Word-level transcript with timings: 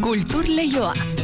Kultur 0.00 0.44
Leioa. 0.48 1.19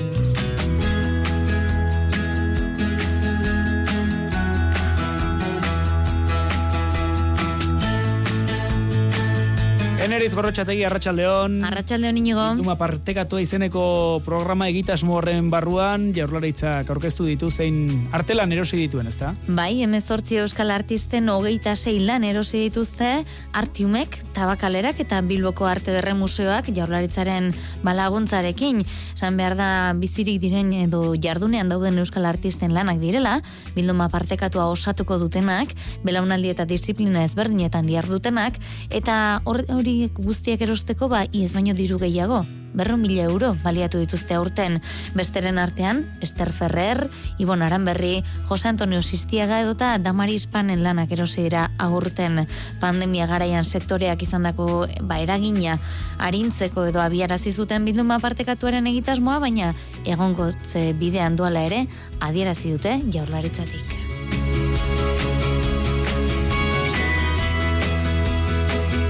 Eneriz 10.07 10.37
gorrotxategi 10.39 10.85
Arratxaldeon. 10.87 11.57
Arratxaldeon 11.67 12.19
inigo. 12.21 12.43
Duma 12.61 12.77
partekatua 12.79 13.41
izeneko 13.43 14.21
programa 14.23 14.69
egitasmo 14.71 15.17
horren 15.19 15.49
barruan, 15.51 16.13
jaurlaritzak 16.15 16.93
aurkeztu 16.95 17.25
ditu 17.27 17.49
zein 17.51 18.07
artelan 18.15 18.55
erosi 18.55 18.79
dituen, 18.79 19.09
ezta? 19.11 19.33
Bai, 19.49 19.81
emezortzi 19.83 20.39
euskal 20.45 20.71
artisten 20.71 21.27
hogeita 21.33 21.75
sei 21.75 21.97
lan 22.07 22.23
erosi 22.23 22.61
dituzte, 22.69 23.09
artiumek, 23.51 24.21
tabakalerak 24.37 25.01
eta 25.03 25.19
bilboko 25.27 25.67
arte 25.67 25.91
derre 25.97 26.15
museoak 26.15 26.71
jaurlaritzaren 26.77 27.51
balaguntzarekin. 27.83 28.85
San 29.19 29.35
behar 29.35 29.59
da 29.59 29.69
bizirik 29.99 30.39
diren 30.45 30.71
edo 30.85 31.17
jardunean 31.19 31.67
dauden 31.73 31.99
euskal 32.05 32.31
artisten 32.31 32.77
lanak 32.79 33.03
direla, 33.03 33.41
bilduma 33.75 34.07
partekatua 34.15 34.71
osatuko 34.71 35.19
dutenak, 35.19 35.75
belaunaldi 36.07 36.55
eta 36.55 36.63
disiplina 36.63 37.27
ezberdinetan 37.27 37.91
diar 37.91 38.07
dutenak, 38.07 38.63
eta 38.95 39.43
hori 39.51 39.96
guztiak 40.15 40.63
erosteko 40.67 41.09
ba 41.13 41.25
iez 41.33 41.53
baino 41.55 41.75
diru 41.75 41.99
gehiago. 42.03 42.45
Berro 42.77 42.99
mila 43.01 43.25
euro 43.25 43.55
baliatu 43.65 43.99
dituzte 44.03 44.37
aurten. 44.37 44.83
Besteren 45.17 45.57
artean, 45.59 46.03
Esther 46.21 46.53
Ferrer, 46.53 47.09
Ibon 47.41 47.65
Aranberri, 47.65 48.23
Jose 48.51 48.69
Antonio 48.69 49.01
Sistiaga 49.01 49.63
edota 49.65 49.95
Damaris 49.99 50.45
Panen 50.47 50.85
lanak 50.85 51.15
erosi 51.17 51.47
dira 51.47 51.71
agurten 51.81 52.45
pandemia 52.83 53.27
garaian 53.27 53.65
sektoreak 53.65 54.23
izandako 54.29 54.87
ba 55.01 55.21
eragina 55.25 55.79
arintzeko 56.21 56.85
edo 56.93 57.01
abiarazi 57.01 57.53
zuten 57.53 57.89
bilduma 57.89 58.21
partekatuaren 58.21 58.87
egitasmoa, 58.93 59.41
baina 59.41 59.73
egonkotze 60.05 60.91
bidean 61.01 61.37
duala 61.41 61.65
ere 61.71 61.87
adierazi 62.21 62.77
dute 62.77 63.01
jaurlaritzatik. 63.09 63.96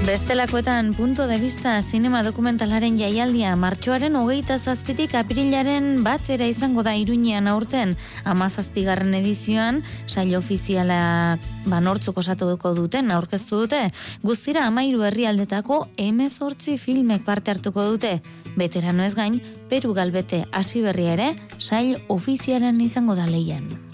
Bestelakoetan 0.07 0.93
punto 0.93 1.27
de 1.27 1.37
vista 1.37 1.81
zinema 1.81 2.21
dokumentalaren 2.23 2.95
jaialdia 2.95 3.49
martxoaren 3.59 4.15
hogeita 4.15 4.55
zazpitik 4.55 5.11
aprilaren 5.19 6.05
batzera 6.05 6.45
izango 6.47 6.79
da 6.87 6.93
iruñean 6.95 7.49
aurten 7.51 7.91
ama 8.23 8.47
zazpigarren 8.47 9.17
edizioan 9.19 9.81
sail 10.07 10.37
ofiziala 10.39 11.35
banortzuk 11.65 12.21
osatuko 12.23 12.71
duten 12.77 13.11
aurkeztu 13.11 13.59
dute 13.65 13.81
guztira 14.23 14.63
amairu 14.71 15.03
herrialdetako 15.09 15.81
emezortzi 15.97 16.77
filmek 16.77 17.25
parte 17.25 17.51
hartuko 17.51 17.83
dute 17.89 18.21
beterano 18.55 19.03
ez 19.03 19.11
gain 19.13 19.41
Peru 19.67 19.91
galbete 19.91 20.45
hasi 20.53 20.85
berria 20.87 21.17
ere 21.19 21.27
sail 21.59 21.99
ofizialen 22.07 22.79
izango 22.79 23.19
da 23.19 23.27
leian. 23.27 23.86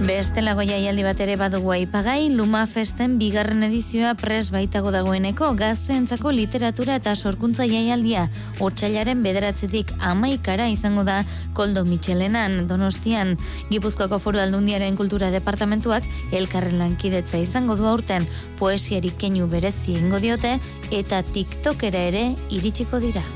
Bestelago 0.00 0.62
jaialdi 0.64 1.02
bat 1.04 1.18
ere 1.20 1.34
badugu 1.36 1.74
aipagai, 1.74 2.30
Luma 2.32 2.62
Festen 2.64 3.18
bigarren 3.20 3.66
edizioa 3.66 4.14
pres 4.16 4.46
baitago 4.48 4.88
dagoeneko 4.94 5.50
gazteentzako 5.58 6.32
literatura 6.32 6.96
eta 6.96 7.12
sorkuntza 7.14 7.66
jaialdia 7.68 8.22
otxailaren 8.64 9.20
bederatzetik 9.20 9.92
amaikara 10.00 10.70
izango 10.72 11.04
da 11.04 11.18
Koldo 11.52 11.84
Michelenan 11.84 12.64
Donostian 12.70 13.36
Gipuzkoako 13.68 14.22
foru 14.24 14.40
aldundiaren 14.40 14.96
kultura 14.96 15.28
departamentuak 15.36 16.08
elkarren 16.32 16.80
lankidetza 16.80 17.36
izango 17.44 17.76
du 17.76 17.84
aurten 17.92 18.24
poesiarik 18.58 19.20
keinu 19.20 19.52
berezi 19.52 20.00
ingo 20.00 20.24
diote 20.24 20.56
eta 20.90 21.20
tiktokera 21.28 22.08
ere 22.08 22.30
iritsiko 22.48 23.04
dira. 23.04 23.26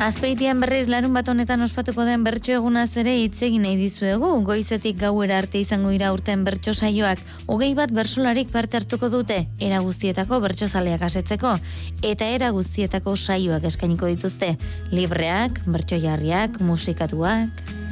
Azpeitian 0.00 0.62
berriz 0.64 0.86
larun 0.88 1.12
bat 1.12 1.26
honetan 1.28 1.60
ospatuko 1.60 2.06
den 2.08 2.22
bertso 2.24 2.54
egunaz 2.54 2.88
ere 3.02 3.12
hitz 3.20 3.42
egin 3.44 3.66
nahi 3.66 3.76
dizuegu, 3.76 4.30
goizetik 4.48 4.96
gauera 5.02 5.36
arte 5.42 5.60
izango 5.60 5.90
dira 5.92 6.08
urten 6.16 6.40
bertso 6.46 6.72
saioak, 6.72 7.20
hogei 7.44 7.74
bat 7.76 7.92
bersolarik 7.92 8.48
parte 8.48 8.78
hartuko 8.80 9.10
dute, 9.12 9.42
era 9.60 9.82
guztietako 9.84 10.38
bertso 10.40 10.70
zaleak 10.72 11.04
asetzeko, 11.04 11.52
eta 12.00 12.30
era 12.38 12.48
guztietako 12.56 13.12
saioak 13.12 13.68
eskainiko 13.68 14.08
dituzte, 14.08 14.54
libreak, 14.88 15.60
bertso 15.68 16.00
jarriak, 16.00 16.56
musikatuak... 16.64 17.89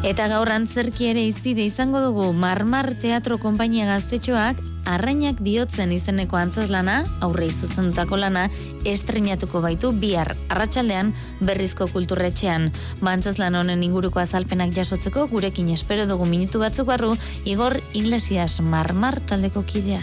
Eta 0.00 0.30
gaur 0.32 0.48
antzerki 0.48 1.10
ere 1.10 1.26
izpide 1.28 1.60
izango 1.68 2.00
dugu 2.00 2.30
Marmar 2.32 2.94
Teatro 3.02 3.36
Konpainia 3.36 3.84
Gaztetxoak 3.84 4.62
Arrainak 4.88 5.42
bihotzen 5.44 5.92
izeneko 5.92 6.38
antzazlana, 6.40 7.02
aurre 7.20 7.50
izuzendutako 7.50 8.16
lana, 8.16 8.46
estrenatuko 8.88 9.60
baitu 9.60 9.90
bihar 9.92 10.32
arratsaldean 10.48 11.12
berrizko 11.44 11.86
kulturretxean. 11.92 12.70
Bantzazlan 13.04 13.58
honen 13.60 13.84
inguruko 13.84 14.22
azalpenak 14.22 14.72
jasotzeko 14.72 15.26
gurekin 15.28 15.68
espero 15.74 16.06
dugu 16.08 16.24
minutu 16.24 16.62
batzuk 16.64 16.88
barru, 16.88 17.12
Igor 17.44 17.76
Iglesias 17.92 18.62
Marmar 18.64 19.20
taldeko 19.28 19.62
kidea. 19.68 20.00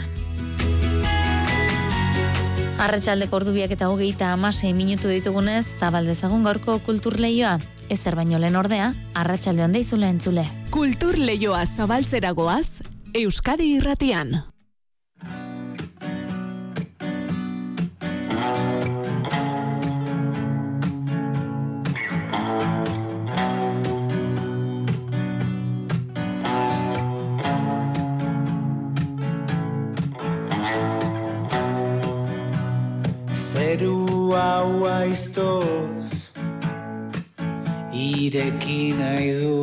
Arratxaldeko 2.78 3.42
ordubiak 3.42 3.74
eta 3.74 3.90
hogeita 3.90 4.30
amasei 4.36 4.76
minutu 4.78 5.10
ditugunez, 5.10 5.66
zabaldezagun 5.82 6.46
gaurko 6.46 6.78
kulturleioa. 6.86 7.58
Ez 7.90 8.02
baino 8.04 8.36
lehen 8.38 8.56
ordea, 8.60 8.90
arratsalde 9.16 9.64
honda 9.64 9.80
izule 9.80 10.10
entzule. 10.12 10.44
Kulturleioa 10.76 11.64
zabaltzeragoaz, 11.66 12.84
Euskadi 13.16 13.78
irratian. 13.78 14.36
Zeru 33.32 34.36
hau 34.36 34.86
aiztoz 34.92 36.17
Ireki 37.98 38.82
nahi 39.00 39.32
du. 39.42 39.58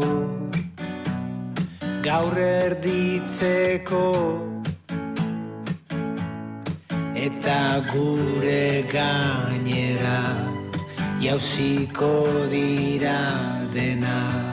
Gaur 2.05 2.37
erditzeko 2.37 4.01
Eta 7.27 7.61
gure 7.89 8.85
gainera 8.93 10.19
Jauziko 11.25 12.13
dira 12.53 13.19
denak 13.73 14.44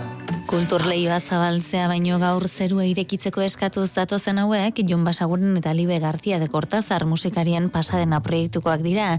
Kulturleioa 0.52 1.22
zabaltzea 1.24 1.86
baino 1.88 2.18
gaur 2.20 2.44
zerua 2.50 2.84
irekitzeko 2.84 3.40
eskatuz 3.46 3.86
datozen 3.96 4.42
hauek, 4.42 4.82
Jon 4.84 5.06
Basaguren 5.08 5.56
eta 5.56 5.72
Libe 5.72 5.96
Garzia 6.04 6.42
de 6.42 6.50
Cortazar 6.52 7.06
musikarien 7.08 7.70
pasadena 7.72 8.20
proiektukoak 8.20 8.84
dira. 8.84 9.14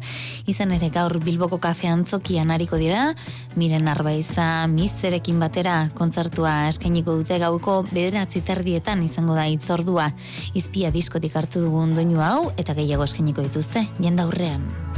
Izan 0.45 0.77
ere 0.77 0.91
gaur 0.93 1.17
Bilboko 1.25 1.57
kafean 1.57 2.05
zokian 2.05 2.53
hariko 2.53 2.77
dira, 2.77 3.15
miren 3.57 3.89
arbaiza 3.89 4.67
mizerekin 4.69 5.41
batera 5.41 5.89
kontzertua 5.97 6.69
eskainiko 6.69 7.17
dute 7.23 7.41
gauko 7.41 7.81
bederatzi 7.89 8.45
terdietan 8.45 9.01
izango 9.09 9.33
da 9.33 9.49
itzordua. 9.49 10.11
Izpia 10.53 10.93
diskotik 10.93 11.41
hartu 11.41 11.65
dugun 11.65 11.97
doinu 11.97 12.21
hau 12.21 12.51
eta 12.59 12.77
gehiago 12.77 13.09
eskainiko 13.09 13.49
dituzte, 13.49 13.89
jenda 14.05 14.29
aurrean. 14.29 14.92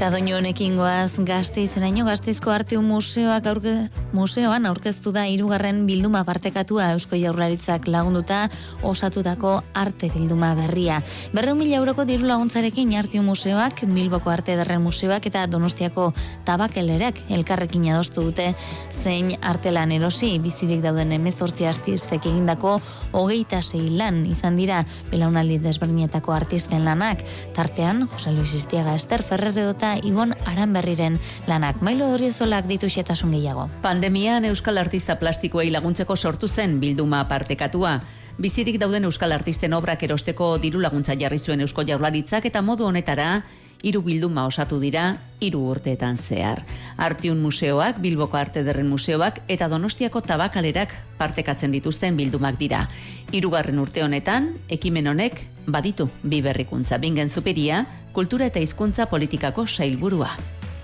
Eta 0.00 0.08
doinu 0.14 0.32
honekin 0.38 0.78
goaz 0.80 1.10
gazteiz, 1.28 1.74
eraino 1.76 2.06
gazteizko 2.06 2.48
arte 2.54 2.78
museoak 2.80 3.44
aurke, 3.50 3.72
museoan 4.16 4.64
aurkeztu 4.64 5.10
da 5.12 5.26
irugarren 5.28 5.82
bilduma 5.84 6.22
partekatua 6.24 6.86
Eusko 6.94 7.18
Jaurlaritzak 7.20 7.84
lagunduta 7.84 8.38
osatutako 8.80 9.58
arte 9.76 10.08
bilduma 10.14 10.54
berria. 10.56 11.02
Berreun 11.36 11.60
mila 11.60 11.76
euroko 11.82 12.06
diru 12.08 12.24
laguntzarekin 12.30 12.94
arte 12.96 13.20
museoak, 13.20 13.82
Bilboko 13.92 14.32
arte 14.32 14.56
derren 14.56 14.80
museoak 14.80 15.28
eta 15.28 15.42
Donostiako 15.52 16.14
tabakelerak 16.48 17.20
elkarrekin 17.28 17.90
adostu 17.92 18.24
dute 18.30 18.54
zein 19.02 19.34
artelan 19.44 19.92
erosi 19.92 20.32
bizirik 20.40 20.80
dauden 20.80 21.12
emezortzi 21.12 21.68
artistek 21.68 22.24
egindako 22.24 22.78
hogeita 23.12 23.60
sei 23.60 23.92
lan 24.00 24.24
izan 24.24 24.56
dira 24.56 24.80
belaunaldi 25.12 25.60
desberdinetako 25.60 26.32
artisten 26.32 26.88
lanak. 26.88 27.20
Tartean, 27.52 28.06
Jose 28.08 28.32
Luis 28.32 28.56
Istiaga 28.56 28.96
Ester 28.96 29.20
Ferrer 29.20 29.52
eta 29.60 29.89
Ibon 29.98 30.34
Aranberriren 30.46 31.18
lanak. 31.46 31.80
Mailo 31.82 32.12
Orriozolak 32.14 32.66
ditu 32.66 32.88
xetasun 32.88 33.32
gehiago. 33.32 33.68
Pandemian 33.82 34.44
Euskal 34.44 34.78
Artista 34.78 35.18
Plastikoei 35.18 35.70
laguntzeko 35.70 36.16
sortu 36.16 36.48
zen 36.48 36.78
bilduma 36.80 37.26
partekatua. 37.28 38.00
Bizirik 38.38 38.78
dauden 38.80 39.04
Euskal 39.04 39.32
Artisten 39.32 39.74
obrak 39.74 40.02
erosteko 40.02 40.58
diru 40.58 40.80
laguntza 40.80 41.16
jarri 41.18 41.38
zuen 41.38 41.60
Eusko 41.60 41.82
Jaurlaritzak 41.82 42.46
eta 42.46 42.62
modu 42.62 42.86
honetara 42.86 43.42
hiru 43.82 44.02
bilduma 44.02 44.46
osatu 44.46 44.78
dira 44.80 45.18
hiru 45.40 45.62
urteetan 45.70 46.16
zehar. 46.16 46.62
Artiun 46.96 47.40
museoak, 47.40 48.00
Bilboko 48.00 48.36
Arte 48.36 48.62
Derren 48.64 48.88
Museoak 48.88 49.40
eta 49.48 49.68
Donostiako 49.68 50.20
Tabakalerak 50.20 50.92
partekatzen 51.18 51.72
dituzten 51.72 52.16
bildumak 52.16 52.58
dira. 52.60 52.88
Hirugarren 53.32 53.78
urte 53.78 54.02
honetan, 54.04 54.54
ekimen 54.68 55.08
honek 55.08 55.46
baditu 55.66 56.10
bi 56.22 56.42
berrikuntza. 56.42 56.98
Bingen 56.98 57.28
Superia, 57.28 57.86
Kultura 58.12 58.46
eta 58.50 58.60
Hizkuntza 58.60 59.06
Politikako 59.06 59.66
sailburua. 59.66 60.30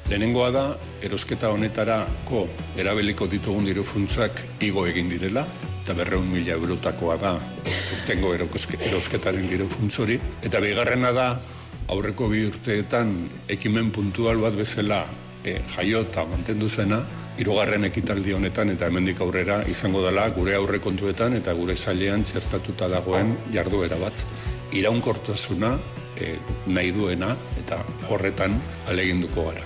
Lehenengoa 0.09 0.51
da, 0.55 0.65
erosketa 1.03 1.51
honetarako 1.51 2.45
erabiliko 2.79 3.27
ditugun 3.27 3.65
diru 3.67 3.83
funtsak 3.83 4.45
igo 4.63 4.87
egin 4.87 5.09
direla, 5.11 5.43
eta 5.83 5.95
berreun 5.99 6.29
mila 6.31 6.55
eurotakoa 6.55 7.17
da 7.19 7.33
urtengo 7.97 8.33
eroske- 8.35 8.79
erosketaren 8.87 9.49
diru 9.51 9.67
funtsori. 9.69 10.21
Eta 10.47 10.61
bigarrena 10.63 11.11
da, 11.13 11.27
aurreko 11.93 12.29
bi 12.33 12.43
urteetan 12.49 13.13
ekimen 13.53 13.93
puntual 13.95 14.41
bat 14.43 14.57
bezala 14.59 15.05
e, 15.45 15.61
jaio 15.75 16.03
eta 16.07 16.25
mantendu 16.27 16.69
zena, 16.69 16.99
hirugarren 17.39 17.87
ekitaldi 17.87 18.35
honetan 18.35 18.73
eta 18.73 18.89
hemendik 18.91 19.21
aurrera 19.21 19.61
izango 19.71 20.03
dela 20.03 20.27
gure 20.35 20.57
aurre 20.57 20.81
kontuetan 20.83 21.37
eta 21.39 21.55
gure 21.55 21.77
sailean 21.77 22.25
txertatuta 22.25 22.89
dagoen 22.91 23.37
jarduera 23.55 23.99
bat. 24.03 24.25
Iraunkortasuna 24.75 25.77
e, 26.19 26.35
nahi 26.67 26.91
duena 26.97 27.37
eta 27.63 27.83
horretan 28.11 28.59
aleginduko 28.91 29.47
gara. 29.51 29.65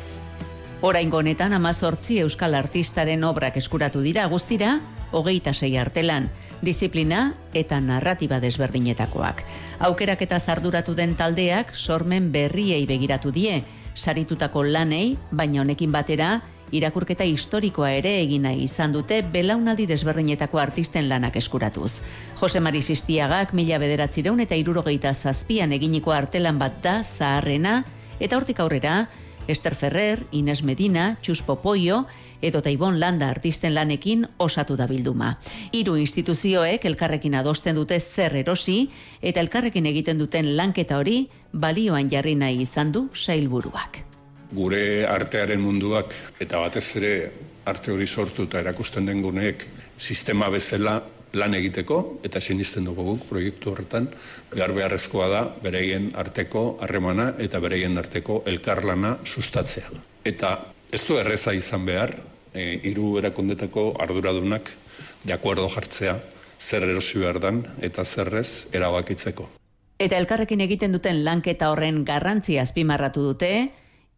Oraingo 0.83 1.21
honetan 1.21 1.53
amazortzi 1.53 2.21
euskal 2.25 2.57
artistaren 2.57 3.25
obrak 3.25 3.57
eskuratu 3.61 4.01
dira 4.05 4.27
guztira, 4.33 4.79
hogeita 5.13 5.55
sei 5.55 5.77
artelan, 5.79 6.31
disiplina 6.63 7.35
eta 7.55 7.81
narratiba 7.81 8.41
desberdinetakoak. 8.41 9.45
Aukerak 9.81 10.23
eta 10.23 10.39
zarduratu 10.39 10.95
den 10.95 11.17
taldeak 11.17 11.75
sormen 11.75 12.31
berriei 12.33 12.87
begiratu 12.87 13.33
die, 13.33 13.63
saritutako 13.95 14.65
lanei, 14.65 15.19
baina 15.31 15.63
honekin 15.63 15.93
batera, 15.93 16.41
irakurketa 16.71 17.25
historikoa 17.27 17.91
ere 17.99 18.13
egin 18.23 18.45
nahi 18.47 18.63
izan 18.65 18.93
dute 18.95 19.21
belaunaldi 19.33 19.89
desberdinetako 19.91 20.61
artisten 20.63 21.09
lanak 21.11 21.37
eskuratuz. 21.41 22.01
Jose 22.41 22.61
Mari 22.61 22.83
Sistiagak 22.83 23.55
mila 23.55 23.81
bederatzireun 23.83 24.41
eta 24.47 24.59
irurogeita 24.59 25.15
zazpian 25.15 25.73
eginiko 25.73 26.15
artelan 26.15 26.59
bat 26.59 26.79
da 26.83 27.01
zaharrena, 27.03 27.83
eta 28.21 28.37
hortik 28.37 28.61
aurrera, 28.61 29.09
Esther 29.51 29.75
Ferrer, 29.75 30.25
Ines 30.33 30.63
Medina, 30.63 31.19
Txus 31.23 31.43
Popoio, 31.43 32.07
edo 32.43 32.63
Taibon 32.63 33.01
Landa 33.01 33.29
artisten 33.29 33.75
lanekin 33.75 34.27
osatu 34.39 34.77
da 34.77 34.87
bilduma. 34.87 35.35
Hiru 35.73 35.97
instituzioek 36.01 36.85
elkarrekin 36.85 37.35
adosten 37.35 37.77
dute 37.77 38.01
zer 38.01 38.37
erosi, 38.37 38.91
eta 39.21 39.41
elkarrekin 39.41 39.87
egiten 39.87 40.19
duten 40.19 40.57
lanketa 40.57 40.99
hori 40.99 41.29
balioan 41.53 42.09
jarri 42.11 42.35
nahi 42.35 42.63
izan 42.63 42.93
du 42.93 43.09
sailburuak. 43.15 44.07
gure 44.51 45.07
artearen 45.07 45.61
munduak 45.63 46.15
eta 46.43 46.59
batez 46.59 46.97
ere 46.99 47.13
arte 47.71 47.93
hori 47.93 48.07
sortu 48.07 48.49
eta 48.49 48.59
erakusten 48.59 49.07
den 49.07 49.23
guneek 49.23 49.63
sistema 49.97 50.49
bezala 50.51 50.97
lan 51.33 51.55
egiteko 51.55 52.21
eta 52.27 52.41
sinisten 52.41 52.85
dugu 52.89 53.05
guk 53.13 53.27
proiektu 53.29 53.73
horretan 53.73 54.09
behar 54.55 54.75
beharrezkoa 54.75 55.29
da 55.31 55.43
bereien 55.63 56.11
arteko 56.19 56.79
harremana 56.83 57.35
eta 57.39 57.61
bereien 57.61 57.99
arteko 57.99 58.43
elkarlana 58.47 59.17
sustatzea. 59.25 59.91
Eta 60.25 60.57
ez 60.93 61.05
du 61.07 61.19
erreza 61.19 61.55
izan 61.55 61.87
behar, 61.87 62.17
e, 62.55 62.81
hiru 62.83 63.17
erakundetako 63.19 63.95
arduradunak 64.01 64.71
de 65.25 65.33
acuerdo 65.33 65.69
jartzea 65.71 66.19
zer 66.61 66.85
erosi 66.85 67.19
behar 67.19 67.41
dan 67.41 67.63
eta 67.81 68.05
zerrez 68.05 68.69
erabakitzeko. 68.73 69.49
Eta 70.01 70.17
elkarrekin 70.17 70.61
egiten 70.65 70.93
duten 70.97 71.25
lanketa 71.25 71.71
horren 71.71 72.05
garrantzia 72.05 72.63
azpimarratu 72.63 73.23
dute, 73.23 73.71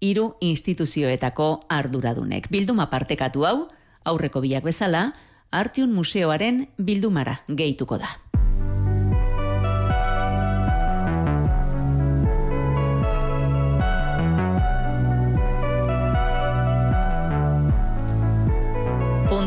hiru 0.03 0.33
instituzioetako 0.41 1.67
arduradunek. 1.71 2.49
Bilduma 2.51 2.89
partekatu 2.91 3.47
hau, 3.47 3.57
aurreko 4.05 4.43
biak 4.43 4.65
bezala, 4.67 5.13
Artiun 5.53 5.93
Museoaren 5.93 6.67
bildumara 6.81 7.37
gehituko 7.49 7.99
da. 8.01 8.09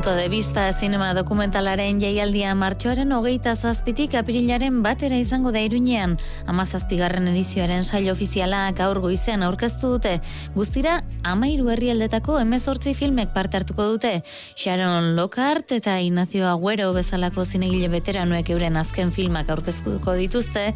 Punto 0.06 0.22
de 0.22 0.30
vista 0.30 0.72
zinema 0.72 1.16
dokumentalaren 1.18 1.98
jaialdia 1.98 2.52
martxoaren 2.54 3.10
hogeita 3.16 3.56
zazpitik 3.56 4.14
apirilaren 4.14 4.84
batera 4.86 5.18
izango 5.18 5.50
da 5.50 5.64
iruñean. 5.66 6.12
Amazazpigarren 6.46 7.26
edizioaren 7.32 7.82
saio 7.82 8.12
ofiziala 8.14 8.60
gaur 8.78 9.00
goizean 9.02 9.42
aurkeztu 9.42 9.96
dute. 9.96 10.12
Guztira, 10.54 11.00
amairu 11.26 11.72
herrialdetako 11.74 12.38
emezortzi 12.38 12.94
filmek 12.94 13.32
parte 13.34 13.58
hartuko 13.58 13.88
dute. 13.96 14.12
Sharon 14.54 15.16
Lockhart 15.18 15.74
eta 15.74 15.98
Ignacio 16.06 16.46
Agüero 16.52 16.92
bezalako 16.94 17.48
zinegile 17.50 17.90
veteranoek 17.90 18.52
euren 18.54 18.78
azken 18.78 19.10
filmak 19.10 19.50
aurkeztuko 19.50 20.14
dituzte, 20.20 20.68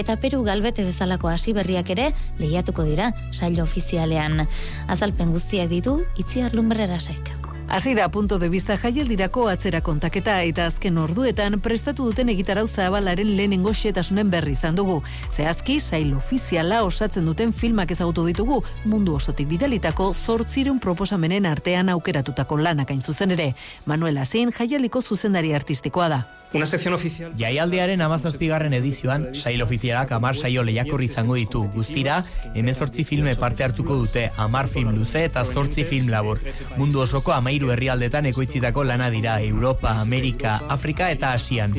eta 0.00 0.16
Peru 0.16 0.40
Galbete 0.48 0.88
bezalako 0.88 1.28
hasi 1.28 1.52
berriak 1.52 1.92
ere 1.92 2.14
lehiatuko 2.40 2.88
dira 2.88 3.12
saio 3.32 3.68
ofizialean. 3.68 4.46
Azalpen 4.88 5.36
guztiak 5.36 5.68
ditu, 5.76 5.98
itziar 6.16 6.56
lumbrerasek. 6.56 7.47
Hasi 7.70 7.94
da 7.94 8.08
punto 8.08 8.38
de 8.38 8.48
vista 8.48 8.78
jaialdirako 8.78 9.42
atzera 9.52 9.82
kontaketa 9.84 10.38
eta 10.42 10.64
azken 10.70 10.96
orduetan 10.98 11.58
prestatu 11.60 12.06
duten 12.08 12.30
egitarau 12.32 12.64
zabalaren 12.66 13.34
lehenengo 13.36 13.74
xetasunen 13.76 14.30
berri 14.32 14.54
izan 14.56 14.74
dugu. 14.74 15.02
Zehazki, 15.36 15.76
sail 15.78 16.14
ofiziala 16.16 16.80
osatzen 16.86 17.28
duten 17.28 17.52
filmak 17.52 17.92
ezagutu 17.92 18.24
ditugu, 18.24 18.62
mundu 18.84 19.14
osotik 19.20 19.52
bidalitako 19.52 20.14
zortzirun 20.14 20.80
proposamenen 20.80 21.46
artean 21.46 21.92
aukeratutako 21.92 22.56
lanak 22.56 22.88
hain 22.88 23.04
zuzen 23.04 23.36
ere. 23.36 23.52
Manuel 23.86 24.24
Asin 24.24 24.50
jaialiko 24.50 25.02
zuzendari 25.02 25.52
artistikoa 25.52 26.08
da. 26.08 26.22
Una 26.54 26.64
sección 26.64 26.94
oficial. 26.94 27.34
Jaialdiaren 27.36 28.00
amazazpigarren 28.00 28.72
edizioan, 28.72 29.34
sail 29.34 29.60
ofizialak 29.62 30.12
amar 30.16 30.34
saio 30.34 30.62
lehiakorri 30.64 31.04
izango 31.10 31.34
ditu. 31.36 31.66
Guztira, 31.74 32.22
hemezortzi 32.54 33.04
filme 33.04 33.34
parte 33.36 33.64
hartuko 33.64 33.98
dute, 34.00 34.30
amar 34.36 34.68
film 34.68 34.94
luze 34.96 35.24
eta 35.28 35.44
zortzi 35.44 35.84
film 35.84 36.08
labur. 36.08 36.40
Mundu 36.76 37.04
osoko 37.04 37.32
amairu 37.36 37.72
herrialdetan 37.74 38.26
ekoitzitako 38.32 38.84
lana 38.84 39.10
dira, 39.10 39.42
Europa, 39.42 39.98
Amerika, 40.00 40.62
Afrika 40.68 41.10
eta 41.10 41.32
Asian. 41.32 41.74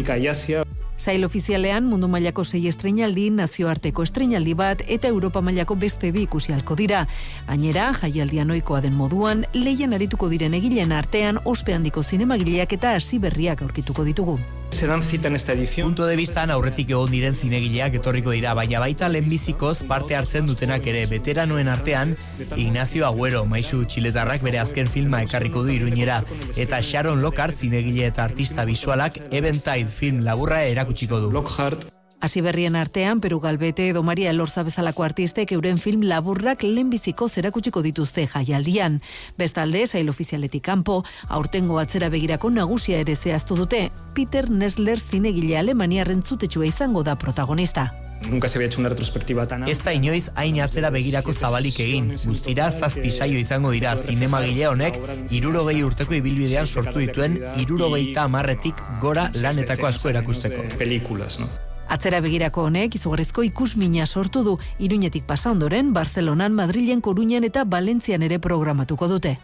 Sail 0.99 1.23
ofizialean 1.23 1.85
mundu 1.87 2.09
mailako 2.11 2.43
sei 2.43 2.65
estreinaldi, 2.67 3.29
nazioarteko 3.31 4.03
estreinaldi 4.03 4.53
bat 4.59 4.81
eta 4.85 5.07
Europa 5.07 5.39
mailako 5.41 5.77
beste 5.79 6.11
bi 6.11 6.25
ikusi 6.27 6.51
halko 6.51 6.75
dira. 6.75 7.05
Gainera, 7.47 7.93
jaialdian 8.01 8.51
ohikoa 8.51 8.81
den 8.83 8.99
moduan, 8.99 9.45
lehian 9.53 9.95
arituko 9.95 10.27
diren 10.27 10.59
egileen 10.59 10.91
artean 10.91 11.39
ospe 11.45 11.73
handiko 11.73 12.03
zinemagileak 12.03 12.75
eta 12.75 12.97
hasi 12.99 13.19
berriak 13.23 13.63
aurkituko 13.63 14.03
ditugu. 14.03 14.39
Se 14.71 14.87
dan 14.87 15.03
cita 15.03 15.27
en 15.27 15.35
esta 15.35 15.53
edición. 15.53 15.89
Punto 15.89 16.05
de 16.05 16.15
vistan 16.15 16.51
aurretik 16.51 16.89
egon 16.93 17.11
diren 17.11 17.35
zinegileak 17.35 17.97
etorriko 17.99 18.31
dira, 18.31 18.53
baina 18.55 18.79
baita 18.79 19.09
lehenbizikoz 19.09 19.83
parte 19.89 20.15
hartzen 20.15 20.47
dutenak 20.47 20.87
ere 20.87 21.05
veteranoen 21.09 21.67
artean, 21.67 22.15
Ignacio 22.55 23.05
Agüero, 23.09 23.43
maisu 23.43 23.83
txiletarrak 23.83 24.45
bere 24.45 24.63
azken 24.63 24.87
filma 24.87 25.21
ekarriko 25.27 25.65
du 25.67 25.75
iruñera, 25.75 26.23
eta 26.55 26.79
Sharon 26.79 27.21
Lockhart 27.21 27.57
zinegile 27.59 28.07
eta 28.07 28.23
artista 28.23 28.63
visualak 28.63 29.19
Eventide 29.31 29.87
film 29.91 30.23
laburra 30.23 30.63
erakutsiko 30.63 31.19
du. 31.19 31.31
Lockhart. 31.31 31.98
Hasi 32.21 32.41
berrien 32.41 32.75
artean, 32.75 33.21
Peru 33.21 33.39
Galbete 33.39 33.87
edo 33.89 34.03
Maria 34.03 34.31
Elorza 34.31 34.63
bezalako 34.63 35.05
artistek 35.05 35.53
euren 35.55 35.77
film 35.77 36.03
laburrak 36.03 36.63
lehenbiziko 36.63 37.29
zerakutsiko 37.29 37.81
dituzte 37.81 38.25
jaialdian. 38.27 38.99
Bestalde, 39.37 39.85
sail 39.87 40.09
ofizialetik 40.11 40.65
kanpo, 40.65 41.05
aurtengo 41.29 41.79
atzera 41.79 42.09
begirako 42.09 42.51
nagusia 42.51 42.99
ere 42.99 43.15
zehaztu 43.15 43.55
dute, 43.55 43.89
Peter 44.15 44.49
Nesler 44.51 44.99
zinegile 44.99 45.57
alemaniarren 45.57 46.21
zutetxua 46.23 46.67
izango 46.67 47.03
da 47.03 47.15
protagonista. 47.15 47.93
Nunca 48.27 48.49
se 48.49 48.57
había 48.57 48.67
hecho 48.67 48.81
una 48.81 48.89
retrospectiva 48.89 49.45
tan 49.47 49.65
Ez 49.69 49.81
da 49.81 49.93
inoiz 49.93 50.29
hain 50.35 50.59
atzera 50.59 50.89
begirako 50.89 51.31
zabalik 51.31 51.79
egin. 51.79 52.11
Guztira 52.25 52.69
zazpi 52.69 53.11
saio 53.11 53.39
izango 53.39 53.71
dira 53.71 53.95
zinemagile 53.95 54.67
honek 54.67 54.99
irurogei 55.31 55.83
urteko 55.87 56.13
ibilbidean 56.19 56.67
sortu 56.67 56.99
dituen 56.99 57.39
irurogeita 57.63 58.27
amarretik 58.27 58.75
gora 58.99 59.31
lanetako 59.41 59.87
asko 59.87 60.09
erakusteko. 60.09 60.67
películas, 60.77 61.39
¿no? 61.39 61.47
Atzera 61.89 62.19
begirako 62.21 62.67
honek 62.69 62.95
izugarrizko 62.95 63.43
ikusmina 63.47 64.05
sortu 64.05 64.43
du 64.45 64.57
Iruñetik 64.77 65.25
pasa 65.25 65.51
ondoren, 65.51 65.93
Barcelonan, 65.93 66.53
Madrilen, 66.53 67.01
Koruñan 67.01 67.43
eta 67.43 67.63
Valentzian 67.65 68.21
ere 68.21 68.37
programatuko 68.39 69.07
dute. 69.09 69.39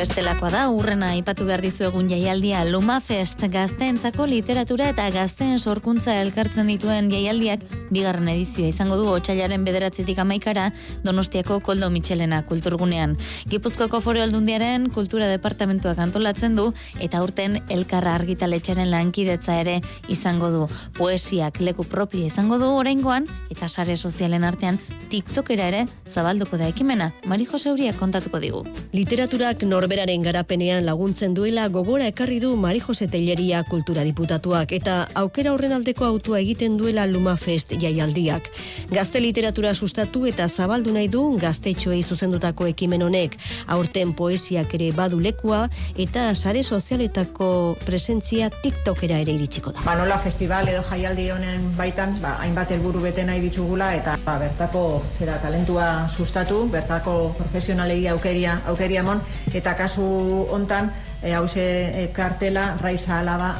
Bestelakoa 0.00 0.48
da, 0.48 0.60
urrena 0.72 1.10
aipatu 1.12 1.44
behar 1.44 1.60
dizu 1.60 1.84
egun 1.84 2.06
jaialdia 2.08 2.62
Luma 2.64 2.94
Fest 3.04 3.42
gazteentzako 3.52 4.24
literatura 4.30 4.86
eta 4.94 5.10
gazteen 5.12 5.58
sorkuntza 5.60 6.14
elkartzen 6.22 6.70
dituen 6.72 7.10
jaialdiak 7.12 7.66
bigarren 7.92 8.30
edizioa 8.32 8.70
izango 8.70 8.96
du 8.96 9.10
otxailaren 9.12 9.66
bederatzetik 9.66 10.22
amaikara 10.24 10.70
Donostiako 11.04 11.58
Koldo 11.60 11.90
Michelena 11.92 12.38
kulturgunean. 12.48 13.18
Gipuzkoako 13.52 14.00
foro 14.00 14.22
aldundiaren 14.24 14.88
kultura 14.94 15.28
departamentuak 15.28 16.00
antolatzen 16.00 16.56
du 16.56 16.70
eta 16.96 17.20
aurten 17.20 17.60
elkarra 17.68 18.14
argitaletxaren 18.22 18.88
lankidetza 18.88 19.58
ere 19.60 19.82
izango 20.08 20.48
du. 20.54 20.64
Poesiak 20.96 21.60
leku 21.60 21.84
propio 21.84 22.24
izango 22.24 22.56
du 22.62 22.72
oraingoan 22.72 23.28
eta 23.52 23.68
sare 23.68 23.98
sozialen 24.00 24.48
artean 24.48 24.80
TikTokera 25.12 25.68
ere 25.68 25.84
zabalduko 26.08 26.56
da 26.56 26.72
ekimena. 26.72 27.12
Mari 27.26 27.44
Jose 27.52 27.68
Uriak 27.74 28.00
kontatuko 28.00 28.40
digu. 28.40 28.64
Literaturak 28.96 29.68
norberaren 29.90 30.22
garapenean 30.22 30.84
laguntzen 30.86 31.32
duela 31.34 31.64
gogora 31.68 32.06
ekarri 32.06 32.36
du 32.38 32.52
Mari 32.54 32.78
Jose 32.78 33.08
Telleria 33.10 33.64
kultura 33.66 34.04
diputatuak 34.06 34.70
eta 34.76 35.08
aukera 35.18 35.50
horren 35.50 35.72
aldeko 35.74 36.04
autua 36.06 36.38
egiten 36.38 36.76
duela 36.78 37.08
Luma 37.10 37.32
Fest 37.36 37.72
jaialdiak. 37.74 38.46
Gazte 38.92 39.18
literatura 39.18 39.72
sustatu 39.74 40.28
eta 40.30 40.46
zabaldu 40.46 40.92
nahi 40.94 41.08
du 41.10 41.24
gaztetxoei 41.42 42.04
zuzendutako 42.04 42.68
ekimen 42.70 43.02
honek. 43.02 43.34
Aurten 43.66 44.12
poesiak 44.14 44.76
ere 44.78 44.92
badu 44.94 45.18
lekua 45.18 45.64
eta 45.98 46.28
sare 46.36 46.62
sozialetako 46.62 47.50
presentzia 47.82 48.46
TikTokera 48.62 49.18
ere 49.24 49.34
iritsiko 49.34 49.74
da. 49.74 49.82
Ba, 49.82 49.96
nola 49.98 50.20
festival 50.22 50.70
edo 50.70 50.86
jaialdi 50.86 51.26
honen 51.34 51.66
baitan, 51.74 52.14
ba, 52.22 52.36
hainbat 52.44 52.76
helburu 52.76 53.02
bete 53.08 53.26
nahi 53.26 53.42
ditugula 53.48 53.90
eta 53.98 54.14
ba, 54.22 54.38
bertako 54.38 55.02
zera 55.18 55.40
talentua 55.42 56.06
sustatu, 56.06 56.62
bertako 56.70 57.18
profesionalei 57.42 58.06
aukeria, 58.14 58.60
aukeria 58.70 59.02
mon, 59.02 59.18
eta 59.50 59.74
kasu 59.80 60.04
hontan 60.52 60.92
e, 61.22 61.32
hause 61.34 61.64
e, 61.64 62.08
kartela 62.12 62.74
raiza 62.80 63.20
alaba 63.20 63.54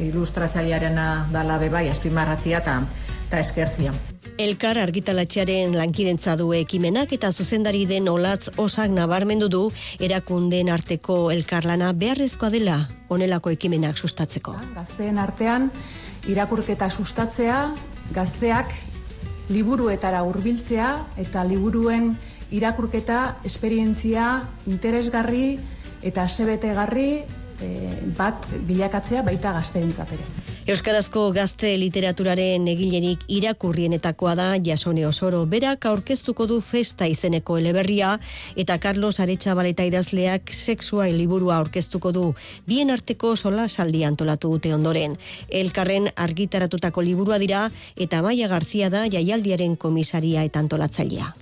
ilustratzailearena 0.00 1.28
dala 1.34 1.58
bebai, 1.58 1.88
azpimarratzia 1.90 2.62
eta 2.62 2.82
eta 3.24 3.40
eskertzia. 3.40 3.92
Elkar 4.38 4.78
argitalatxearen 4.82 5.76
lankidentza 5.78 6.34
du 6.38 6.48
ekimenak 6.56 7.12
eta 7.14 7.30
zuzendari 7.32 7.84
den 7.86 8.08
olatz 8.10 8.48
osak 8.58 8.90
nabarmendu 8.90 9.48
du 9.48 9.62
erakundeen 10.02 10.70
arteko 10.74 11.30
elkarlana 11.30 11.92
beharrezkoa 11.94 12.50
dela 12.50 12.78
onelako 13.14 13.52
ekimenak 13.54 13.98
sustatzeko. 13.98 14.56
Gazteen 14.74 15.18
artean 15.22 15.70
irakurketa 16.30 16.90
sustatzea, 16.90 17.60
gazteak 18.14 18.74
liburuetara 19.54 20.22
hurbiltzea 20.26 20.90
eta 21.20 21.44
liburuen 21.46 22.14
irakurketa 22.52 23.40
esperientzia 23.44 24.48
interesgarri 24.66 25.58
eta 26.04 26.28
sebetegarri 26.28 27.10
e, 27.60 27.68
bat 28.16 28.48
bilakatzea 28.68 29.22
baita 29.26 29.52
gazteentzat 29.56 30.16
ere. 30.16 30.32
Euskarazko 30.64 31.26
gazte 31.36 31.74
literaturaren 31.76 32.64
egilerik 32.72 33.26
irakurrienetakoa 33.28 34.32
da 34.38 34.46
Jasone 34.64 35.04
Osoro 35.04 35.42
berak 35.44 35.84
aurkeztuko 35.90 36.46
du 36.48 36.56
festa 36.64 37.04
izeneko 37.04 37.58
eleberria 37.60 38.14
eta 38.56 38.78
Carlos 38.80 39.20
Aretxabaleta 39.20 39.84
idazleak 39.84 40.54
sexua 40.56 41.10
liburua 41.12 41.58
aurkeztuko 41.58 42.16
du 42.16 42.24
bien 42.64 42.90
arteko 42.96 43.36
sola 43.36 43.68
saldi 43.68 44.06
antolatu 44.08 44.56
dute 44.56 44.72
ondoren. 44.72 45.18
Elkarren 45.50 46.08
argitaratutako 46.16 47.04
liburua 47.12 47.38
dira 47.38 47.68
eta 47.94 48.24
Maia 48.24 48.48
Garzia 48.48 48.88
da 48.88 49.04
jaialdiaren 49.04 49.76
komisaria 49.76 50.48
eta 50.48 50.64
antolatzailea. 50.64 51.34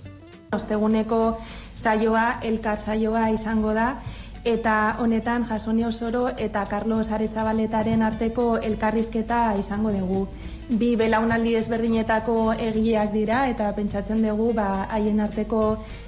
Osteguneko 0.53 1.39
saioa, 1.75 2.39
elkar 2.41 2.77
saioa 2.77 3.29
izango 3.33 3.73
da, 3.73 3.95
eta 4.43 4.97
honetan 4.99 5.45
Jasone 5.47 5.85
Osoro 5.87 6.27
eta 6.37 6.65
Carlos 6.67 7.11
Aretzabaletaren 7.11 8.01
arteko 8.01 8.57
elkarrizketa 8.57 9.55
izango 9.59 9.91
dugu. 9.95 10.27
Bi 10.69 10.93
belaunaldi 10.95 11.57
ezberdinetako 11.59 12.53
egileak 12.55 13.11
dira 13.11 13.43
eta 13.51 13.73
pentsatzen 13.75 14.21
dugu 14.23 14.53
ba 14.55 14.85
haien 14.95 15.19
arteko 15.19 15.63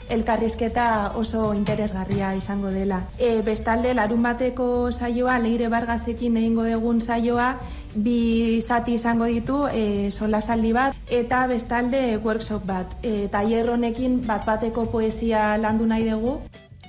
elkarrizketa 0.10 1.12
oso 1.20 1.54
interesgarria 1.54 2.34
izango 2.36 2.70
dela. 2.72 3.02
E, 3.18 3.42
bestalde, 3.42 3.94
larun 3.94 4.24
bateko 4.24 4.92
saioa, 4.92 5.40
leire 5.40 5.68
bargasekin 5.74 6.38
egingo 6.38 6.66
dugun 6.70 7.02
saioa, 7.02 7.56
bi 7.96 8.62
zati 8.62 8.96
izango 8.96 9.26
ditu, 9.26 9.66
e, 9.68 10.12
solasaldi 10.12 10.74
bat, 10.74 10.96
eta 11.10 11.46
bestalde 11.48 12.04
workshop 12.24 12.66
bat. 12.70 12.94
E, 13.02 13.28
tailer 13.34 13.74
honekin 13.74 14.22
bat 14.28 14.46
bateko 14.46 14.88
poesia 14.94 15.56
landu 15.58 15.90
nahi 15.90 16.08
dugu. 16.10 16.40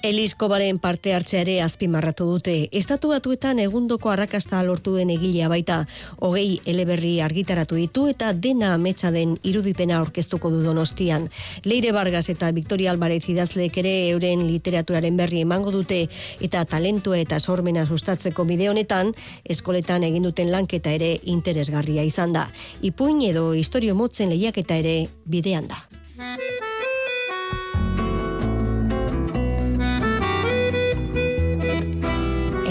Eliskobaren 0.03 0.79
parte 0.79 1.15
hartzeare 1.15 1.57
azpimarratu 1.65 2.27
dute. 2.29 2.55
Estatu 2.77 3.09
batuetan 3.11 3.59
egundoko 3.63 4.11
arrakasta 4.13 4.61
lortu 4.63 4.95
den 4.95 5.11
egilea 5.11 5.49
baita, 5.49 5.79
hogei 6.21 6.61
eleberri 6.69 7.15
argitaratu 7.25 7.79
ditu 7.81 8.07
eta 8.11 8.33
dena 8.33 8.75
ametsa 8.75 9.11
den 9.11 9.35
irudipena 9.43 9.99
aurkeztuko 9.99 10.51
du 10.53 10.63
donostian. 10.63 11.31
Leire 11.65 11.93
Vargas 11.97 12.29
eta 12.29 12.53
Victoria 12.53 12.93
Alvarez 12.93 13.25
idazleek 13.33 13.81
ere 13.83 13.95
euren 14.13 14.47
literaturaren 14.47 15.17
berri 15.17 15.43
emango 15.47 15.73
dute 15.75 16.05
eta 16.41 16.65
talentua 16.65 17.19
eta 17.19 17.41
sormena 17.41 17.87
sustatzeko 17.87 18.45
bide 18.45 18.71
honetan, 18.71 19.15
eskoletan 19.45 20.05
egin 20.05 20.29
duten 20.29 20.53
lanketa 20.53 20.93
ere 20.93 21.17
interesgarria 21.25 22.05
izan 22.05 22.37
da. 22.37 22.51
Ipuin 22.83 23.23
edo 23.33 23.53
historio 23.55 23.95
motzen 23.95 24.31
lehiaketa 24.31 24.77
ere 24.85 24.99
bidean 25.25 25.73
da. 25.73 25.87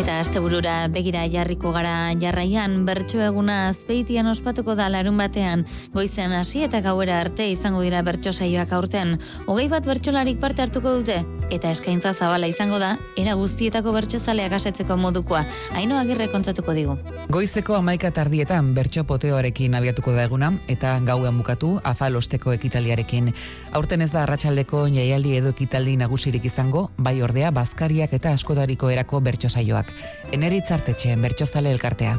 Eta 0.06 0.20
asteburura 0.22 0.74
begira 0.94 1.24
jarriko 1.34 1.72
gara 1.74 2.14
jarraian 2.22 2.76
bertso 2.86 3.24
eguna 3.26 3.72
azpeitian 3.72 4.28
ospatuko 4.30 4.76
da 4.78 4.86
larun 4.94 5.18
batean 5.18 5.64
goizean 5.96 6.36
hasi 6.38 6.62
eta 6.62 6.84
gauera 6.86 7.16
arte 7.24 7.48
izango 7.50 7.82
dira 7.82 8.04
bertso 8.06 8.30
saioak 8.30 8.70
aurten. 8.78 9.16
Hogei 9.48 9.66
bat 9.72 9.88
bertsolarik 9.90 10.38
parte 10.38 10.62
hartuko 10.62 10.94
dute 11.00 11.16
eta 11.50 11.72
eskaintza 11.74 12.12
zabala 12.14 12.46
izango 12.46 12.78
da 12.78 13.00
era 13.18 13.34
guztietako 13.34 13.96
bertsozaleak 13.96 14.54
asetzeko 14.60 14.94
modukoa. 14.96 15.42
Aino 15.74 15.98
agirre 15.98 16.30
kontatuko 16.30 16.78
digu. 16.78 17.00
Goizeko 17.34 17.74
amaika 17.80 18.14
tardietan 18.14 18.76
bertso 18.78 19.08
poteoarekin 19.10 19.74
abiatuko 19.74 20.14
da 20.14 20.28
eguna 20.30 20.52
eta 20.68 21.00
gauean 21.02 21.42
bukatu 21.42 21.80
afalosteko 21.82 22.54
ekitaliarekin. 22.54 23.34
Aurten 23.74 24.06
ez 24.06 24.12
da 24.14 24.22
arratsaldeko 24.22 24.86
jaialdi 24.86 25.34
edo 25.42 25.50
ekitaldi 25.58 25.98
nagusirik 25.98 26.46
izango, 26.46 26.92
bai 26.98 27.18
ordea 27.26 27.50
bazkariak 27.50 28.14
eta 28.14 28.38
askotariko 28.38 28.94
erako 28.94 29.26
bertso 29.32 29.50
saioak. 29.50 29.95
Eneritz 30.32 30.72
artetxeen 30.72 31.22
bertsozale 31.22 31.72
elkartea. 31.72 32.18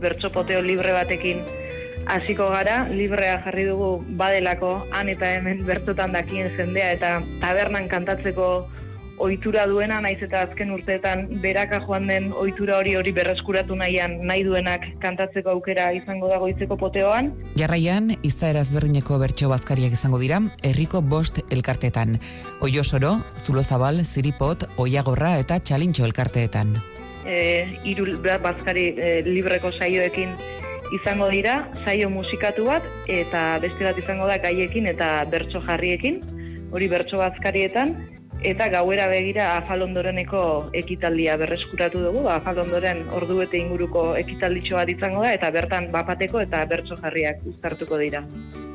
bertso 0.00 0.30
poteo 0.30 0.60
libre 0.62 0.92
batekin 0.92 1.40
hasiko 2.06 2.48
gara, 2.52 2.86
librea 2.88 3.38
jarri 3.44 3.64
dugu 3.68 3.88
badelako 4.20 4.70
han 4.92 5.08
eta 5.12 5.32
hemen 5.36 5.64
bertsotan 5.66 6.12
dakien 6.12 6.52
jendea 6.56 6.92
eta 6.96 7.10
tabernan 7.42 7.88
kantatzeko 7.88 8.48
ohitura 9.18 9.66
duena 9.66 10.00
naiz 10.00 10.18
eta 10.22 10.42
azken 10.46 10.70
urteetan 10.74 11.26
beraka 11.42 11.80
joan 11.84 12.06
den 12.10 12.30
ohitura 12.32 12.78
hori 12.78 12.94
hori 12.98 13.12
berreskuratu 13.12 13.76
nahian 13.76 14.18
nahi 14.26 14.44
duenak 14.46 14.86
kantatzeko 15.02 15.50
aukera 15.50 15.90
izango 15.96 16.28
da 16.30 16.38
goitzeko 16.38 16.76
poteoan. 16.80 17.32
Jarraian, 17.58 18.12
izaera 18.22 18.62
ezberdineko 18.66 19.18
bertso 19.18 19.50
bazkariak 19.50 19.96
izango 19.98 20.20
dira, 20.22 20.40
herriko 20.62 21.02
bost 21.02 21.40
elkartetan. 21.50 22.18
Oio 22.62 22.84
soro, 22.84 23.18
zulo 23.38 23.62
zabal, 23.62 24.04
ziripot, 24.04 24.68
oiagorra 24.78 25.36
eta 25.42 25.58
txalintxo 25.58 26.06
elkarteetan. 26.06 26.76
E, 27.26 27.66
iru 27.84 28.06
bazkari 28.22 28.92
e, 28.96 29.10
libreko 29.26 29.72
saioekin 29.72 30.36
izango 30.94 31.28
dira, 31.28 31.68
saio 31.84 32.08
musikatu 32.10 32.68
bat, 32.70 32.86
eta 33.08 33.58
beste 33.60 33.84
bat 33.84 33.98
izango 34.00 34.28
da 34.30 34.38
gaiekin 34.40 34.86
eta 34.88 35.24
bertso 35.30 35.60
jarriekin, 35.66 36.22
hori 36.72 36.88
bertso 36.88 37.20
bazkarietan, 37.20 37.96
eta 38.46 38.68
gauera 38.70 39.08
begira 39.10 39.56
afalondoreneko 39.56 40.70
ekitaldia 40.80 41.36
berreskuratu 41.40 42.04
dugu, 42.04 42.22
ba, 42.28 42.36
afalondoren 42.38 43.04
ordu 43.18 43.40
eta 43.42 43.58
inguruko 43.58 44.14
ekitalditxo 44.20 44.78
bat 44.78 44.92
izango 44.94 45.24
da, 45.24 45.32
eta 45.34 45.50
bertan 45.50 45.90
bapateko 45.94 46.40
eta 46.46 46.64
bertso 46.70 46.98
jarriak 47.02 47.42
uztartuko 47.50 47.98
dira. 47.98 48.22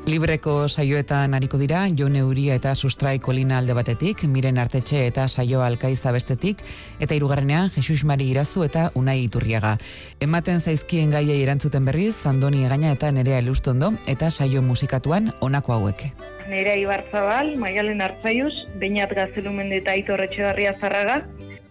Libreko 0.04 0.68
saioetan 0.68 1.32
ariko 1.32 1.56
dira, 1.56 1.86
Jone 1.96 2.20
Uria 2.28 2.58
eta 2.58 2.74
Sustrai 2.74 3.14
Kolina 3.24 3.56
alde 3.56 3.72
batetik, 3.72 4.26
Miren 4.28 4.58
Artetxe 4.60 4.98
eta 5.06 5.24
Saio 5.28 5.62
Alkaiza 5.64 6.12
bestetik, 6.12 6.60
eta 7.00 7.16
hirugarrenean 7.16 7.70
Jesus 7.72 8.04
Mari 8.04 8.26
Irazu 8.28 8.66
eta 8.66 8.90
Unai 9.00 9.22
Iturriaga. 9.22 9.78
Ematen 10.20 10.60
zaizkien 10.60 11.14
gaiei 11.16 11.38
erantzuten 11.40 11.88
berriz, 11.88 12.26
Andoni 12.28 12.66
Egaina 12.66 12.92
eta 12.92 13.08
Nerea 13.16 13.40
Elustondo, 13.40 13.94
eta 14.06 14.28
saio 14.28 14.60
musikatuan 14.60 15.32
honako 15.40 15.72
hauek. 15.78 16.04
Nerea 16.52 16.76
Ibarzabal, 16.82 17.54
Maialen 17.56 18.04
Artzaius, 18.04 18.52
Beinat 18.76 19.16
Gaztelumende 19.16 19.80
eta 19.80 19.96
Aitor 19.96 20.20
Etxebarria 20.28 20.76
Zarraga, 20.82 21.22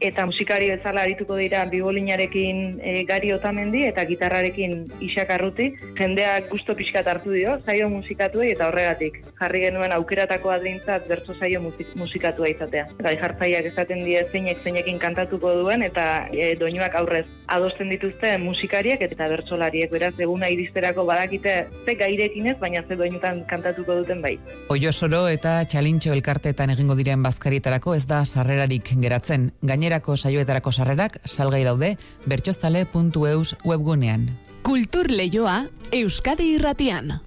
eta 0.03 0.25
musikari 0.27 0.67
bezala 0.67 1.05
arituko 1.07 1.37
dira 1.39 1.63
bibolinarekin 1.71 2.79
e, 2.83 2.93
Gari 3.07 3.31
Otamendi 3.33 3.85
eta 3.87 4.03
gitarrarekin 4.05 4.89
Isak 5.05 5.31
Arruti. 5.31 5.69
Jendeak 5.97 6.49
gusto 6.51 6.75
pixkat 6.75 7.07
hartu 7.07 7.31
dio, 7.31 7.55
saio 7.63 7.87
musikatuei 7.89 8.51
eta 8.51 8.67
horregatik. 8.67 9.21
Jarri 9.39 9.63
genuen 9.63 9.95
aukeratako 9.95 10.51
adintzat 10.51 11.07
bertso 11.07 11.35
musik, 11.61 11.95
musikatua 11.95 12.49
izatea. 12.51 12.85
Gai 12.99 13.15
jartzaiak 13.17 13.65
esaten 13.71 14.03
die 14.03 14.25
zeinek 14.31 14.59
zeinekin 14.63 14.99
kantatuko 14.99 15.53
duen 15.61 15.83
eta 15.83 16.27
e, 16.31 16.55
doinuak 16.59 16.95
aurrez 16.95 17.25
adosten 17.47 17.89
dituzte 17.89 18.37
musikariek 18.37 19.01
eta 19.01 19.27
bertsolariek. 19.27 19.91
Beraz, 19.93 20.13
eguna 20.19 20.49
iristerako 20.49 21.05
badakite 21.05 21.67
ze 21.85 21.95
gairekin 21.95 22.47
ez, 22.47 22.57
baina 22.59 22.83
ze 22.87 22.95
doinutan 22.95 23.43
kantatuko 23.47 23.95
duten 24.01 24.21
bai. 24.21 24.37
Oio 24.69 24.91
soro 24.91 25.27
eta 25.27 25.63
txalintxo 25.63 26.11
elkarteetan 26.13 26.73
egingo 26.75 26.95
diren 26.99 27.23
bazkarietarako 27.23 27.95
ez 27.95 28.05
da 28.07 28.23
sarrerarik 28.25 28.93
geratzen. 28.99 29.51
Gainerako 29.93 30.15
saioetarako 30.17 30.71
sarrerak 30.73 31.19
salgai 31.29 31.61
daude 31.67 31.97
bertxoztale.eus 32.25 33.55
webgunean. 33.63 34.25
Kultur 34.65 35.11
leioa 35.11 35.65
Euskadi 35.91 36.55
irratian. 36.55 37.19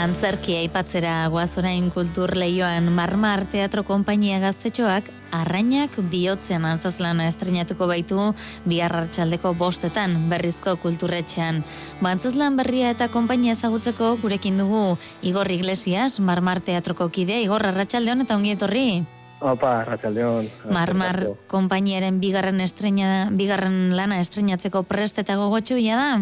Antzerki 0.00 0.54
aipatzera 0.56 1.26
guazorain 1.28 1.90
kultur 1.92 2.30
leioan 2.32 2.86
Marmar 2.96 3.42
Teatro 3.52 3.82
Konpainia 3.84 4.38
gaztetxoak 4.40 5.10
arrainak 5.36 5.98
bihotzean 6.08 6.64
antzazlana 6.64 7.26
estrenatuko 7.28 7.84
baitu 7.90 8.30
bihar 8.64 8.96
hartxaldeko 8.96 9.52
bostetan 9.60 10.16
berrizko 10.32 10.78
kulturretxean. 10.80 11.60
Bantzazlan 12.00 12.56
berria 12.56 12.94
eta 12.96 13.10
konpainia 13.12 13.52
ezagutzeko 13.58 14.14
gurekin 14.24 14.56
dugu 14.64 14.96
Igor 15.20 15.52
Iglesias, 15.52 16.16
Marmar 16.18 16.64
Teatroko 16.64 17.10
kidea, 17.12 17.44
Igor 17.44 17.68
Arratxaldeon 17.68 18.24
eta 18.24 18.40
ongi 18.40 18.56
etorri. 18.56 18.88
Opa, 19.40 19.82
Arratxaldeon. 19.82 20.48
Marmar 20.72 21.26
konpainiaren 21.48 22.24
bigarren 22.24 22.64
estrena, 22.64 23.28
bigarren 23.32 23.90
lana 23.96 24.24
estrenatzeko 24.24 24.82
prest 24.88 25.20
eta 25.20 25.36
gogotxu 25.36 25.76
da? 25.76 26.14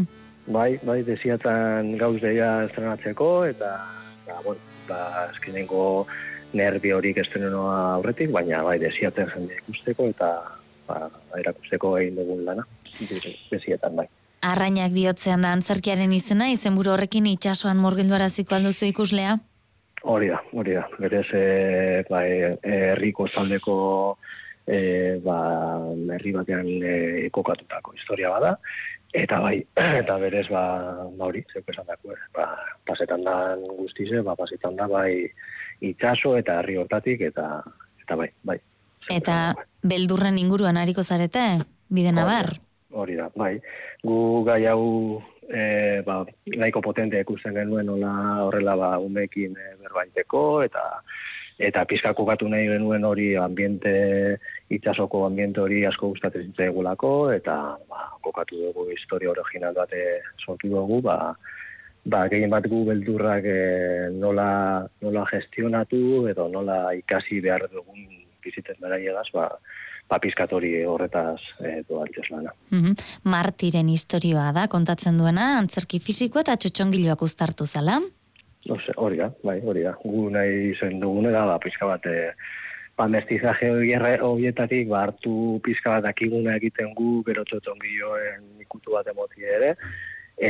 Bai, 0.49 0.79
bai, 0.81 1.03
desiatan 1.05 1.93
gauz 2.01 2.19
deia 2.23 2.65
estrenatzeko, 2.65 3.29
eta, 3.51 3.73
ba, 4.25 4.39
bueno, 4.45 4.61
ba, 4.89 5.27
eskinengo 5.35 6.07
nervi 6.57 6.93
horik 6.97 7.21
estrenoa 7.21 7.75
aurretik, 7.99 8.31
baina 8.33 8.63
bai, 8.65 8.79
desiaten 8.81 9.29
jende 9.35 9.59
ikusteko, 9.61 10.09
eta, 10.15 10.31
ba, 10.89 11.11
erakusteko 11.37 11.93
egin 12.01 12.17
dugun 12.17 12.47
lana, 12.47 12.65
desietan 13.53 14.01
bai. 14.01 14.09
Arrainak 14.49 14.95
bihotzean 14.95 15.45
da 15.45 15.53
antzerkiaren 15.53 16.13
izena, 16.17 16.49
izenburu 16.55 16.95
horrekin 16.95 17.29
itsasoan 17.29 17.77
murgildu 17.83 18.17
araziko 18.17 18.57
alduzu 18.57 18.89
ikuslea? 18.89 19.37
Hori 20.09 20.31
da, 20.33 20.41
hori 20.55 20.79
da. 20.79 20.87
Berez, 20.97 21.27
e, 21.35 22.05
bai, 22.09 22.27
herriko 22.63 23.27
zaldeko 23.29 23.79
e, 24.65 25.19
ba, 25.25 25.41
herri 26.17 26.33
batean 26.37 26.69
e, 26.81 26.95
kokatutako 27.35 27.99
historia 27.99 28.31
bada, 28.33 28.55
Eta 29.17 29.41
bai, 29.41 29.57
eta 30.03 30.19
berez, 30.21 30.47
ba, 30.53 30.65
ba 31.17 31.29
hori, 31.31 31.43
zeuk 31.53 31.71
esan 31.73 31.87
dako, 31.89 32.13
eh? 32.13 32.21
ba, 32.37 32.51
pasetan 32.87 33.25
da 33.25 33.57
guztize, 33.79 34.21
ba, 34.25 34.37
pasetan 34.37 34.77
da, 34.77 34.89
bai, 34.91 35.25
itxaso 35.81 36.37
eta 36.37 36.59
herri 36.61 36.77
hortatik, 36.77 37.25
eta, 37.31 37.63
eta 38.03 38.19
bai, 38.21 38.29
bai. 38.45 38.59
Eta 39.09 39.55
beldurren 39.81 40.37
inguruan 40.37 40.77
hariko 40.77 41.03
zarete, 41.03 41.47
bide 41.89 42.13
nabar? 42.13 42.53
Hori 42.93 43.17
da, 43.17 43.31
bai. 43.37 43.55
Gu 44.05 44.45
gai 44.45 44.61
hau, 44.69 44.85
e, 45.49 45.63
ba, 46.05 46.21
nahiko 46.59 46.85
potente 46.85 47.21
ikusten 47.25 47.57
genuen, 47.57 47.89
hola, 47.89 48.13
horrela, 48.45 48.77
ba, 48.77 48.91
umekin 49.01 49.57
e, 49.57 49.73
berbaiteko, 49.81 50.45
eta, 50.69 50.85
eta 51.59 51.85
pizkako 51.91 52.25
batu 52.25 52.49
nahi 52.49 52.69
genuen 52.71 53.05
hori 53.05 53.35
ambiente 53.37 53.93
itsasoko 54.71 55.25
ambiente 55.27 55.61
hori 55.61 55.85
asko 55.87 56.13
gustatzen 56.15 56.51
zitzaigulako 56.51 57.33
eta 57.35 57.57
ba, 57.91 58.05
kokatu 58.23 58.61
dugu 58.69 58.89
historia 58.95 59.31
original 59.31 59.75
bat 59.75 59.93
eh, 59.93 60.21
sortu 60.39 60.71
dugu 60.71 61.01
ba, 61.03 61.35
ba 62.09 62.29
gehien 62.31 62.51
bat 62.51 62.67
gu 62.71 62.85
beldurrak 62.87 63.45
e, 63.45 63.59
nola, 64.15 64.87
nola 65.03 65.25
gestionatu 65.33 66.29
edo 66.31 66.49
nola 66.49 66.95
ikasi 66.97 67.41
behar 67.45 67.67
dugun 67.73 68.07
bizitzen 68.45 68.79
beraiegaz 68.81 69.27
ba, 69.35 69.49
ba 70.09 70.21
pizkatori 70.23 70.73
horretaz 70.89 71.41
e, 71.61 71.83
doan 71.89 72.09
lana. 72.31 72.55
Mm 72.71 72.95
Martiren 73.25 73.89
historioa 73.89 74.53
da, 74.53 74.69
kontatzen 74.69 75.19
duena, 75.19 75.59
antzerki 75.59 76.01
fisiko 76.01 76.41
eta 76.41 76.57
txotxongiloak 76.57 77.23
uztartu 77.23 77.67
zala? 77.67 77.99
No 78.69 78.77
sé, 78.85 78.93
hori 78.97 79.17
da, 79.17 79.31
bai, 79.43 79.59
hori 79.65 79.83
da. 79.87 79.95
Gu 80.03 80.29
nahi 80.35 80.75
zen 80.77 81.01
dugunera, 81.01 81.47
ba, 81.49 81.57
pizka 81.63 81.89
bat, 81.89 82.05
e, 82.07 82.33
ba, 82.99 83.07
mestizaje 83.09 83.71
horietatik, 83.73 84.91
ba, 84.93 85.07
hartu 85.07 85.59
pizka 85.65 85.97
bat 85.97 86.11
akiguna 86.11 86.57
egiten 86.61 86.93
gu, 86.99 87.23
gero 87.27 87.45
txotongioen 87.49 88.61
ikutu 88.67 88.93
bat 88.99 89.09
emoti 89.09 89.49
ere, 89.57 89.73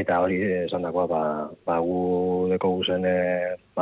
eta 0.01 0.19
hori 0.21 0.41
esan 0.65 0.83
dagoa, 0.85 1.07
ba, 1.07 1.23
ba, 1.65 1.79
gu 1.85 2.01
deko 2.55 2.75
guzen 2.81 3.07
e, 3.07 3.19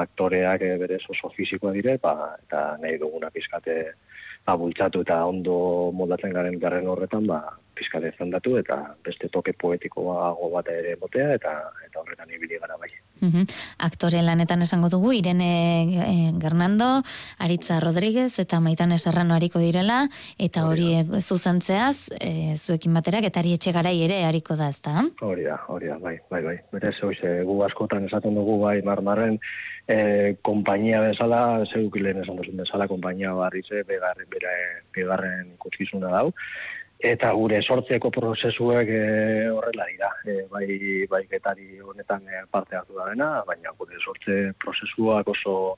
aktoreak 0.04 0.62
e, 0.62 0.74
berez 0.84 1.02
oso 1.10 1.32
fizikoa 1.36 1.72
dire, 1.72 1.96
ba, 2.02 2.34
eta 2.44 2.66
nahi 2.82 3.00
duguna 3.00 3.32
pizkate 3.32 3.78
ba, 4.46 4.54
bultzatu 4.54 5.02
eta 5.02 5.24
ondo 5.26 5.56
moldatzen 5.96 6.34
garen 6.36 6.60
garren 6.62 6.86
horretan, 6.92 7.26
ba, 7.26 7.40
pizkate 7.76 8.12
zandatu, 8.18 8.56
eta 8.60 8.78
beste 9.04 9.28
toke 9.32 9.52
poetikoa 9.52 10.32
bat 10.52 10.70
ere 10.72 10.96
botea, 11.00 11.34
eta, 11.36 11.58
eta 11.86 12.00
horretan 12.00 12.32
ibili 12.32 12.58
gara 12.62 12.78
bai. 12.80 12.90
Uhum. 13.24 13.46
Aktore 13.80 14.20
lanetan 14.20 14.60
esango 14.64 14.90
dugu, 14.92 15.12
Irene 15.16 15.48
e, 16.04 16.16
Gernando, 16.40 17.02
Aritza 17.38 17.78
Rodríguez 17.80 18.38
eta 18.42 18.60
Maitane 18.60 18.98
Serrano 18.98 19.34
hariko 19.34 19.60
direla, 19.62 20.02
eta 20.38 20.66
hori 20.68 20.90
e, 20.98 21.04
zuzentzeaz, 21.20 22.10
e, 22.20 22.56
zuekin 22.56 22.96
baterak, 22.96 23.24
eta 23.30 23.40
ari 23.40 23.54
etxe 23.56 23.72
garai 23.72 23.96
ere 24.04 24.22
hariko 24.28 24.56
da, 24.60 24.68
ezta? 24.72 25.06
Hori 25.24 25.48
da, 25.48 25.62
hori 25.72 25.88
da, 25.92 25.96
bai, 26.02 26.18
bai, 26.30 26.42
bai. 26.44 26.56
Berez, 26.74 26.96
hoize, 27.02 27.32
gu 27.48 27.58
askotan 27.64 28.04
esaten 28.08 28.36
dugu, 28.36 28.58
bai, 28.66 28.78
marmarren, 28.84 29.40
e, 29.88 30.36
kompainia 30.44 31.00
bezala, 31.06 31.64
zeukilen 31.72 32.20
esan 32.24 32.40
duzun 32.40 32.60
bezala, 32.60 32.88
kompainia 32.90 33.32
barrize, 33.38 33.80
begarren, 33.88 34.28
begarren 34.92 35.54
ikuskizuna 35.56 36.12
dau, 36.12 36.32
eta 36.98 37.30
gure 37.36 37.60
sortzeko 37.62 38.10
prozesuek 38.10 38.88
e, 38.88 39.02
horrela 39.52 39.86
dira. 39.90 40.10
E, 40.24 40.46
bai, 40.50 40.66
bai 41.10 41.22
getari 41.30 41.80
honetan 41.80 42.24
e, 42.28 42.42
parte 42.50 42.76
hartu 42.76 42.96
da 42.96 43.10
dena, 43.10 43.28
baina 43.46 43.72
gure 43.78 44.00
sortze 44.00 44.52
prozesuak 44.62 45.28
oso 45.28 45.76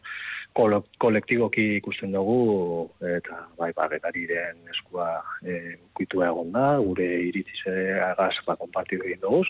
kolektiboki 0.54 1.76
ikusten 1.76 2.14
dugu, 2.14 2.88
eta 3.16 3.44
bai, 3.58 3.72
ba, 3.76 3.88
getariren 3.90 4.62
eskua 4.70 5.10
e, 5.42 5.76
ukitu 5.92 6.22
egon 6.24 6.54
da, 6.54 6.78
gure 6.82 7.06
iritzize 7.28 8.00
agaz 8.12 8.34
ba, 8.46 8.56
konpartidu 8.56 9.06
egin 9.06 9.22
dugu, 9.26 9.44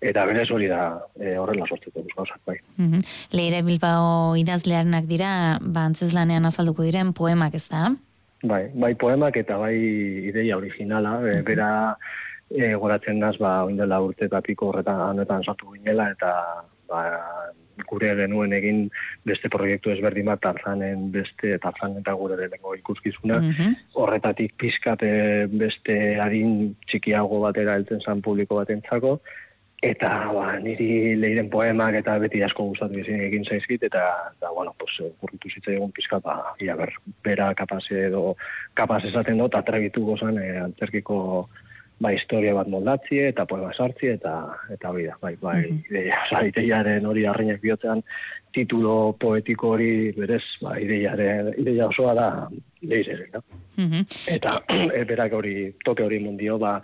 Eta 0.00 0.22
berez 0.24 0.46
hori 0.48 0.64
da 0.64 0.96
e, 1.20 1.34
horrela 1.36 1.66
sortzeko 1.68 2.06
gauzak 2.14 2.40
bai. 2.48 2.56
Mm 2.80 3.02
Leire 3.36 3.60
Bilbao 3.60 4.32
idazlearenak 4.40 5.04
dira, 5.04 5.58
ba, 5.60 5.84
antzeslanean 5.90 6.48
azalduko 6.48 6.86
diren 6.86 7.12
poemak 7.12 7.58
ez 7.58 7.66
da? 7.68 7.90
Bai, 8.42 8.70
bai 8.72 8.94
poemak 8.96 9.36
eta 9.36 9.58
bai 9.60 9.74
ideia 10.30 10.56
originala, 10.56 11.18
e, 11.28 11.40
bera 11.44 11.70
e, 12.48 12.72
goratzen 12.74 13.18
naz, 13.20 13.36
ba, 13.38 13.64
oindela 13.68 14.00
urte 14.00 14.30
eta 14.30 14.40
piko 14.40 14.70
horretan 14.70 15.00
honetan 15.10 15.44
sartu 15.44 15.74
ginela, 15.74 16.08
eta 16.16 16.32
ba, 16.88 17.02
gure 17.88 18.14
genuen 18.16 18.52
egin 18.52 18.80
beste 19.28 19.48
proiektu 19.52 19.92
ezberdin 19.92 20.28
bat 20.30 20.40
tarzanen 20.44 21.10
beste, 21.12 21.56
tarzan 21.62 21.98
eta 22.00 22.14
gure 22.16 22.36
denengo 22.40 22.74
ikuskizuna, 22.78 23.40
horretatik 24.00 24.56
pizkate 24.60 25.12
beste 25.52 25.96
harin 26.20 26.74
txikiago 26.88 27.40
batera 27.44 27.76
heltzen 27.78 28.02
zan 28.04 28.24
publiko 28.24 28.60
batentzako, 28.60 29.18
eta 29.80 30.10
ba, 30.34 30.58
niri 30.60 31.16
leiren 31.16 31.48
poemak 31.48 31.96
eta 32.02 32.18
beti 32.20 32.42
asko 32.44 32.66
gustatu 32.68 33.00
izin 33.00 33.22
egin 33.24 33.46
zaizkit 33.48 33.86
eta 33.88 34.02
da 34.40 34.52
bueno 34.52 34.74
pues 34.78 34.98
urritu 35.08 35.48
zitza 35.48 35.72
egun 35.72 35.92
pizka 35.96 36.20
ba 36.20 36.54
ia 36.60 36.76
ber 36.76 36.92
bera 37.24 37.54
kapase 37.54 38.06
edo 38.10 38.36
kapase 38.74 39.08
esaten 39.08 39.38
dut 39.38 39.54
atrebitu 39.56 40.04
gozan 40.04 40.36
e, 40.38 40.58
antzerkiko 40.60 41.48
ba, 42.00 42.12
historia 42.16 42.54
bat 42.56 42.68
moldatzi 42.72 43.20
eta 43.28 43.44
poema 43.48 43.70
sartzi 43.76 44.08
eta 44.14 44.34
eta 44.72 44.92
hori 44.92 45.06
da, 45.08 45.16
bai, 45.22 45.34
bai, 45.40 45.60
ideia, 45.90 46.18
oza, 46.26 46.42
ideiaren 46.50 47.06
hori 47.06 47.26
arreinak 47.28 47.60
bihotzean, 47.62 48.02
titulo 48.56 49.12
poetiko 49.20 49.74
hori 49.76 50.10
berez, 50.16 50.42
ba, 50.64 50.78
ideiaren, 50.80 51.52
ideia 51.60 51.90
osoa 51.92 52.16
da, 52.16 52.28
leire, 52.82 53.18
da. 53.32 53.44
Mhm. 53.76 54.06
Eta 54.36 54.56
e, 54.68 55.04
berak 55.12 55.36
hori, 55.36 55.56
toke 55.84 56.06
hori 56.06 56.22
mundio, 56.24 56.58
ba, 56.62 56.78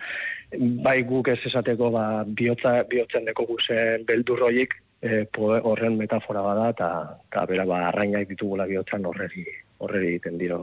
bai 0.55 1.03
guk 1.03 1.29
ez 1.29 1.39
esateko, 1.51 1.91
ba, 1.91 2.25
bihotza, 2.27 2.83
bihotzen 2.91 3.27
deko 3.29 3.47
guzen 3.49 4.05
beldurroik, 4.09 4.77
e, 5.03 5.25
horren 5.37 5.97
metafora 5.99 6.43
bada, 6.43 6.71
eta, 6.75 6.91
eta 7.29 7.47
bera, 7.51 7.67
ba, 7.69 7.87
arrainak 7.91 8.29
ditugula 8.29 8.67
bihotzan 8.67 9.07
horreri, 9.07 9.47
horreri 9.79 10.15
egiten 10.15 10.39
diro 10.39 10.61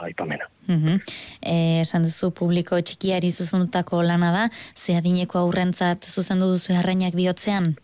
aipamena. 0.00 0.48
Mhm. 0.66 1.00
Eh, 1.42 1.80
esan 1.82 2.06
duzu 2.06 2.30
publiko 2.32 2.80
txikiari 2.80 3.30
zuzendutako 3.32 4.02
lana 4.02 4.32
da, 4.32 4.48
ze 4.76 4.96
adineko 4.96 5.38
aurrentzat 5.38 6.08
zuzendu 6.08 6.52
duzu 6.54 6.74
arrainak 6.78 7.14
bihotzean? 7.14 7.74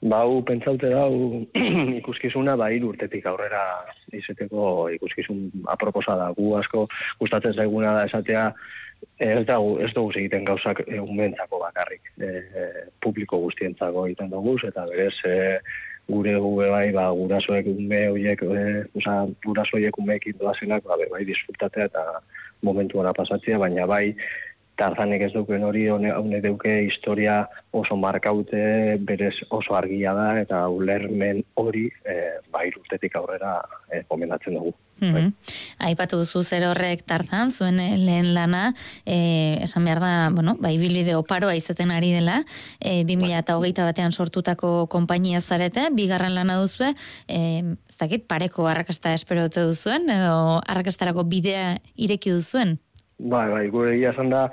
Ba, 0.00 0.22
hu, 0.24 0.42
pentsaute 0.46 0.88
da, 0.92 1.06
hu, 1.10 1.42
ikuskizuna, 2.00 2.54
ba, 2.56 2.70
hiru 2.70 2.92
urtetik 2.92 3.26
aurrera 3.26 3.62
izeteko 4.14 4.88
ikuskizun 4.94 5.48
aproposa 5.66 6.14
da. 6.20 6.28
Gu 6.36 6.52
asko 6.60 6.86
gustatzen 7.18 7.56
zaiguna 7.58 7.96
da 7.96 8.04
esatea, 8.06 8.52
ez 9.18 9.44
da, 9.46 9.58
ez 9.82 9.90
dugu 9.94 10.14
egiten 10.14 10.46
gauzak 10.46 10.82
e, 10.86 11.00
umentzako 11.00 11.60
bakarrik. 11.62 12.12
E, 12.22 12.32
publiko 13.02 13.40
guztientzako 13.46 14.06
egiten 14.06 14.30
dugu, 14.30 14.56
eta 14.68 14.86
berez, 14.90 15.14
e, 15.26 15.38
gure 16.08 16.34
gure 16.40 16.68
bai, 16.72 16.90
ba, 16.96 17.08
gurasoek 17.12 17.66
ume 17.74 18.02
horiek, 18.12 18.42
e, 18.42 18.66
oza, 19.00 19.16
guraso 19.44 19.76
horiek 19.76 19.98
umeekin 19.98 20.38
doazenak, 20.40 20.84
ba, 20.86 20.96
bai, 21.10 21.24
disfrutatea 21.28 21.88
eta 21.90 22.04
momentuara 22.62 23.12
pasatzea, 23.16 23.58
baina 23.58 23.86
bai, 23.86 24.14
Tarzanek 24.78 25.24
ez 25.26 25.32
duken 25.34 25.64
hori, 25.66 25.88
hone, 25.90 26.12
hone 26.14 26.38
deuke 26.38 26.70
historia 26.86 27.40
oso 27.74 27.96
markaute, 27.98 28.60
berez 29.08 29.34
oso 29.50 29.74
argia 29.74 30.12
da, 30.14 30.28
eta 30.38 30.60
ulermen 30.70 31.42
hori, 31.58 31.88
e, 32.06 32.14
bai, 32.54 32.68
urtetik 32.78 33.16
aurrera 33.18 33.56
e, 33.90 34.04
komendatzen 34.06 34.54
dugu. 34.54 34.76
Mhm. 35.00 35.32
Aipatu 35.88 36.18
duzu 36.22 36.42
zer 36.44 36.66
horrek 36.68 37.04
tarzan, 37.06 37.52
zuen 37.52 37.78
eh, 37.80 37.96
lehen 37.96 38.32
lana, 38.34 38.74
eh, 39.06 39.58
esan 39.62 39.84
behar 39.84 40.00
da, 40.00 40.30
bueno, 40.34 40.56
bai 40.60 40.76
bilbide 40.78 41.14
oparoa 41.16 41.54
izaten 41.56 41.90
ari 41.94 42.12
dela, 42.12 42.42
eh, 42.80 43.04
2000 43.04 43.38
eta 43.38 43.56
hogeita 43.58 43.84
batean 43.84 44.12
sortutako 44.12 44.88
konpainia 44.88 45.40
zarete, 45.40 45.88
bigarren 45.92 46.34
lana 46.34 46.58
duzue, 46.60 46.94
eh, 47.28 47.62
ez 47.88 47.96
dakit, 47.96 48.26
pareko 48.26 48.66
arrakasta 48.66 49.14
espero 49.14 49.42
dute 49.48 49.62
duzuen, 49.62 50.10
edo 50.10 50.60
arrakastarako 50.66 51.24
bidea 51.24 51.76
ireki 51.96 52.30
duzuen? 52.30 52.78
Bai, 53.18 53.48
bai, 53.50 53.64
gure 53.74 53.96
egia 53.96 54.12
esan 54.12 54.30
da, 54.30 54.44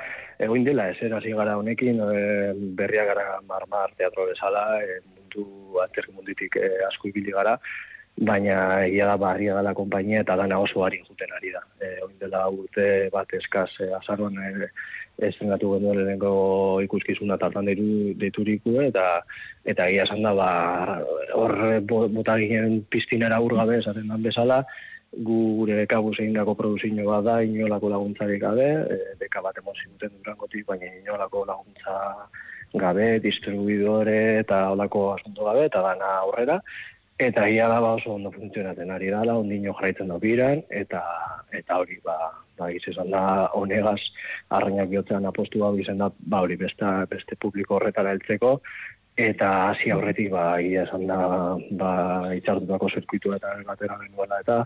egoin 0.41 0.63
dela, 0.65 0.88
ez 0.89 1.12
hasi 1.13 1.34
gara 1.38 1.58
honekin, 1.58 1.99
e, 2.01 2.53
berria 2.77 3.05
gara 3.05 3.25
marmar 3.45 3.93
teatro 3.97 4.25
bezala, 4.25 4.81
e, 4.81 4.99
mundu 5.05 5.79
aterri 5.84 6.13
munditik 6.15 6.58
e, 6.58 6.69
asko 6.88 7.12
ibili 7.12 7.31
gara, 7.36 7.60
baina 8.17 8.86
egia 8.86 9.08
da 9.10 9.17
barria 9.19 9.56
dela 9.58 9.73
konpainia 9.75 10.21
eta 10.23 10.38
dana 10.39 10.60
oso 10.60 10.84
ari 10.86 11.01
juten 11.04 11.32
ari 11.36 11.51
da. 11.51 11.62
E, 11.82 11.99
oin 12.06 12.15
dela 12.19 12.47
urte 12.49 13.10
bat 13.12 13.34
eskaz 13.34 13.69
e, 13.84 13.91
azaroan 13.97 14.38
e, 14.39 14.69
estrenatu 15.28 15.73
genuen 15.75 15.99
lehenko 16.06 16.82
ikuskizuna 16.84 17.38
tartan 17.38 17.67
deitu, 17.67 18.15
deituriku 18.19 18.80
eta 18.84 19.21
eta 19.65 19.89
egia 19.89 20.04
esan 20.08 20.23
da 20.23 20.34
ba, 20.36 20.49
hor 21.34 21.56
bo- 21.84 22.08
bota 22.10 22.38
ginen 22.39 22.84
piztinera 22.89 23.39
urgabe 23.43 23.80
esaten 23.80 24.08
dan 24.08 24.23
bezala 24.23 24.63
gu 25.15 25.39
gure 25.60 25.75
deka 25.75 25.99
egindako 25.99 26.56
produzio 26.56 27.06
bat 27.08 27.23
da 27.23 27.41
inolako 27.43 27.89
laguntzarik 27.89 28.41
gabe 28.41 28.67
e, 28.95 28.99
deka 29.19 29.41
bat 29.41 29.58
emon 29.58 29.75
zinuten 29.84 30.12
durangotik 30.17 30.65
baina 30.65 30.88
inolako 31.04 31.45
laguntza 31.45 31.95
gabe, 32.75 33.19
distribuidore 33.19 34.39
eta 34.39 34.71
olako 34.71 35.13
asunto 35.13 35.45
gabe 35.45 35.65
eta 35.65 35.82
dana 35.82 36.19
aurrera 36.23 36.60
Eta 37.17 37.45
ia 37.47 37.69
da 37.71 37.80
ba 37.80 37.93
oso 37.95 38.13
ondo 38.13 38.32
funtzionatzen. 38.32 38.89
Ari 38.91 39.08
dala, 39.13 39.38
ondino 39.39 39.73
jarraitzen 39.73 40.10
da 40.12 40.17
biran, 40.19 40.63
eta 40.69 41.01
eta 41.56 41.78
hori 41.80 42.01
ba, 42.04 42.17
ba 42.60 42.67
izan 42.71 43.13
da 43.13 43.21
honegaz 43.56 44.01
arrainak 44.49 44.89
bihotzean 44.91 45.25
apostu 45.25 45.63
hau 45.63 45.78
izan 45.80 46.04
da, 46.04 46.10
ba 46.19 46.41
hori 46.43 46.58
beste, 46.60 46.89
beste 47.08 47.38
publiko 47.39 47.78
horretara 47.78 48.12
heltzeko, 48.12 48.58
eta 49.15 49.49
hasi 49.69 49.91
aurretik 49.91 50.30
ba 50.32 50.60
ia 50.60 50.84
esan 50.84 51.08
da 51.08 51.17
ba 51.80 51.91
itxartutako 52.36 52.89
zirkuitu 52.89 53.34
eta 53.36 53.54
batera 53.67 53.97
genuela 54.01 54.39
eta 54.43 54.58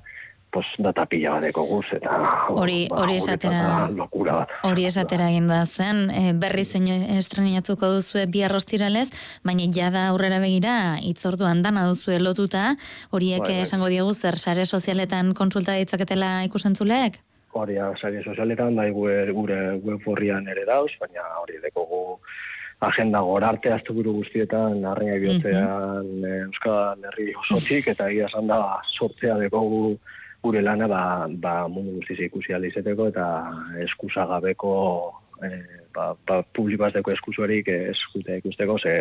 pues 0.52 0.66
data 0.80 1.06
pila 1.06 1.36
badeko 1.38 1.64
guz 1.70 1.86
eta 1.94 2.10
Hori- 2.50 2.88
ba, 2.90 3.04
hori 3.04 3.16
esatera- 3.18 3.62
da 3.68 3.90
lokura 3.94 4.34
bat. 4.34 4.50
Hori 4.64 4.86
esatera 4.86 5.30
egin 5.30 5.48
da 5.48 5.66
zen, 5.66 6.10
e, 6.10 6.34
berri 6.34 6.64
zein 6.66 6.88
estrenatuko 6.90 7.86
duzue 8.00 8.26
bi 8.26 8.42
arrostiralez, 8.44 9.10
baina 9.44 9.68
jada 9.72 10.08
aurrera 10.10 10.40
begira 10.40 10.98
itzorduan 11.02 11.62
dana 11.62 11.86
duzue 11.88 12.20
lotuta, 12.20 12.76
horiek 13.12 13.42
Bai, 13.46 13.50
bai. 13.54 13.62
esango 13.62 13.88
diegu 13.88 14.14
zer 14.14 14.38
sare 14.38 14.66
sozialetan 14.66 15.34
kontsulta 15.34 15.74
ditzaketela 15.74 16.44
ikusentzuleek? 16.46 17.20
Hori 17.54 17.76
da, 17.76 17.94
sare 18.02 18.24
sozialetan, 18.24 18.76
bai 18.76 18.92
gure, 18.92 19.32
gure 19.32 19.76
web 19.84 20.02
horrian 20.06 20.48
ere 20.48 20.66
dauz, 20.66 20.92
baina 21.00 21.22
hori 21.42 21.58
dekogu 21.62 22.20
agenda 22.82 23.20
gorarte 23.20 23.72
asteburu 23.74 24.14
guztietan 24.22 24.86
arraina 24.86 25.18
bihotzean 25.20 26.24
eh, 26.24 26.44
Euskal 26.46 27.02
Herri 27.10 27.34
osotik, 27.36 27.88
eta 27.92 28.08
egia 28.10 28.28
esan 28.30 28.48
da 28.48 28.80
sortzea 28.98 29.36
dekogu 29.38 29.98
gure 30.44 30.62
lana 30.62 30.88
ba, 30.88 31.04
ba 31.30 31.56
mundu 31.68 32.00
guztiz 32.00 32.20
ikusi 32.28 32.54
ahal 32.54 32.68
izeteko 32.70 33.10
eta 33.12 33.26
eskusagabeko 33.86 34.74
eh, 35.44 35.80
ba, 35.96 36.14
ba, 36.28 36.42
publikoazteko 36.56 37.12
eskusuarik 37.16 37.68
eskute 37.74 38.40
ikusteko, 38.42 38.78
ze 38.80 38.94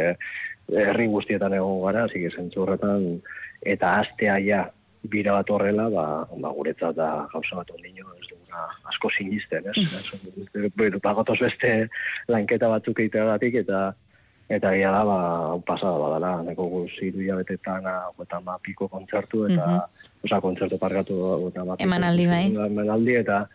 herri 0.84 1.06
guztietan 1.10 1.54
egon 1.58 1.80
gara, 1.84 2.06
zik 2.08 2.26
zentzu 2.34 2.64
horretan, 2.64 3.06
eta 3.62 3.94
astea 4.02 4.38
ja 4.44 4.64
bira 5.08 5.36
bat 5.38 5.50
horrela, 5.54 5.88
ba, 5.94 6.06
ba 6.42 6.52
guretzat 6.56 6.96
da 6.98 7.10
gauza 7.32 7.60
bat 7.60 7.70
ondino, 7.76 8.10
ez 8.18 8.26
duguna 8.30 8.66
asko 8.90 9.10
sinisten, 9.14 9.70
ez? 9.72 9.86
ez 9.86 10.72
bueno, 10.80 11.00
pagotos 11.00 11.38
beste 11.40 11.88
lanketa 12.28 12.70
batzuk 12.74 13.00
egiteagatik, 13.04 13.62
eta 13.62 13.92
eta 14.48 14.74
ia 14.76 14.90
da, 14.90 15.04
ba, 15.04 15.16
hau 15.52 15.60
pasada 15.60 15.98
badala, 16.00 16.42
neko 16.42 16.68
guz 16.72 16.90
hiru 17.02 17.20
hilabetetan 17.20 17.84
eta 18.22 18.40
ma 18.40 18.58
piko 18.62 18.88
kontzertu, 18.88 19.44
eta, 19.46 19.66
Mhm. 19.66 20.24
oza, 20.24 20.40
kontzertu 20.40 20.78
parkatu, 20.78 21.48
eta 21.48 21.64
ma 21.64 21.76
Emanaldi, 21.78 22.26
bai. 22.26 22.46
emanaldi, 22.52 23.14
eta 23.16 23.46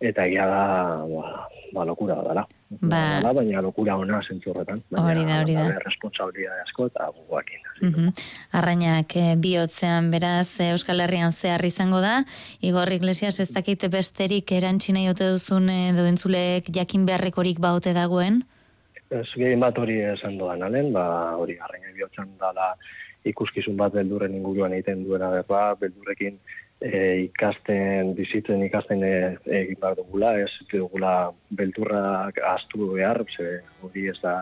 eta 0.00 0.24
ia 0.26 0.46
da, 0.46 1.04
ba, 1.04 1.46
ba 1.74 1.84
lokura 1.84 2.14
dala. 2.24 2.46
Ba- 2.80 3.20
Dala, 3.20 3.32
baina 3.34 3.60
lokura 3.60 3.96
ona 3.98 4.22
zentzu 4.22 4.50
horretan. 4.50 4.80
Hori 4.96 5.24
da, 5.26 5.40
hori 5.42 5.54
da. 5.54 5.78
Responsabilidade 5.84 6.62
asko 6.64 6.86
eta 6.86 7.10
guakin. 7.28 7.60
Mhm. 7.82 8.08
Arrainak 8.52 9.14
eh, 9.16 9.34
bihotzean 9.36 10.10
beraz 10.10 10.58
eh, 10.60 10.70
Euskal 10.72 11.00
Herrian 11.00 11.32
zehar 11.32 11.62
izango 11.64 12.00
da. 12.00 12.24
Igor 12.62 12.90
Iglesias 12.92 13.40
ez 13.40 13.50
dakite 13.52 13.88
besterik 13.88 14.50
erantzi 14.52 14.92
nahi 14.92 15.08
ote 15.10 15.28
duzun 15.32 15.68
eh, 15.68 15.90
edo 15.90 16.06
entzuleek 16.06 16.70
jakin 16.72 17.04
beharrekorik 17.04 17.60
baute 17.60 17.92
dagoen? 17.92 18.44
Ez 19.10 19.26
gehien 19.34 19.60
bat 19.60 19.78
hori 19.78 19.96
esan 20.06 20.36
doan 20.38 20.62
alen, 20.62 20.92
ba, 20.94 21.04
hori 21.42 21.56
garraina 21.58 21.90
bihotzen 21.96 22.28
dala 22.38 22.74
ikuskizun 23.26 23.76
bat 23.76 23.92
beldurren 23.92 24.36
inguruan 24.38 24.72
egiten 24.76 25.02
duena 25.04 25.32
berba, 25.34 25.74
beldurrekin 25.80 26.38
e, 26.80 27.26
ikasten, 27.26 28.14
bizitzen 28.16 28.62
ikasten 28.64 29.02
e, 29.04 29.12
egin 29.62 29.80
behar 29.82 29.98
dugula, 29.98 30.32
ez 30.44 30.50
dugula 30.70 31.14
beldurrak 31.58 32.38
astu 32.52 32.92
behar, 32.94 33.24
ze 33.36 33.60
hori 33.82 34.06
ez 34.14 34.16
da 34.22 34.36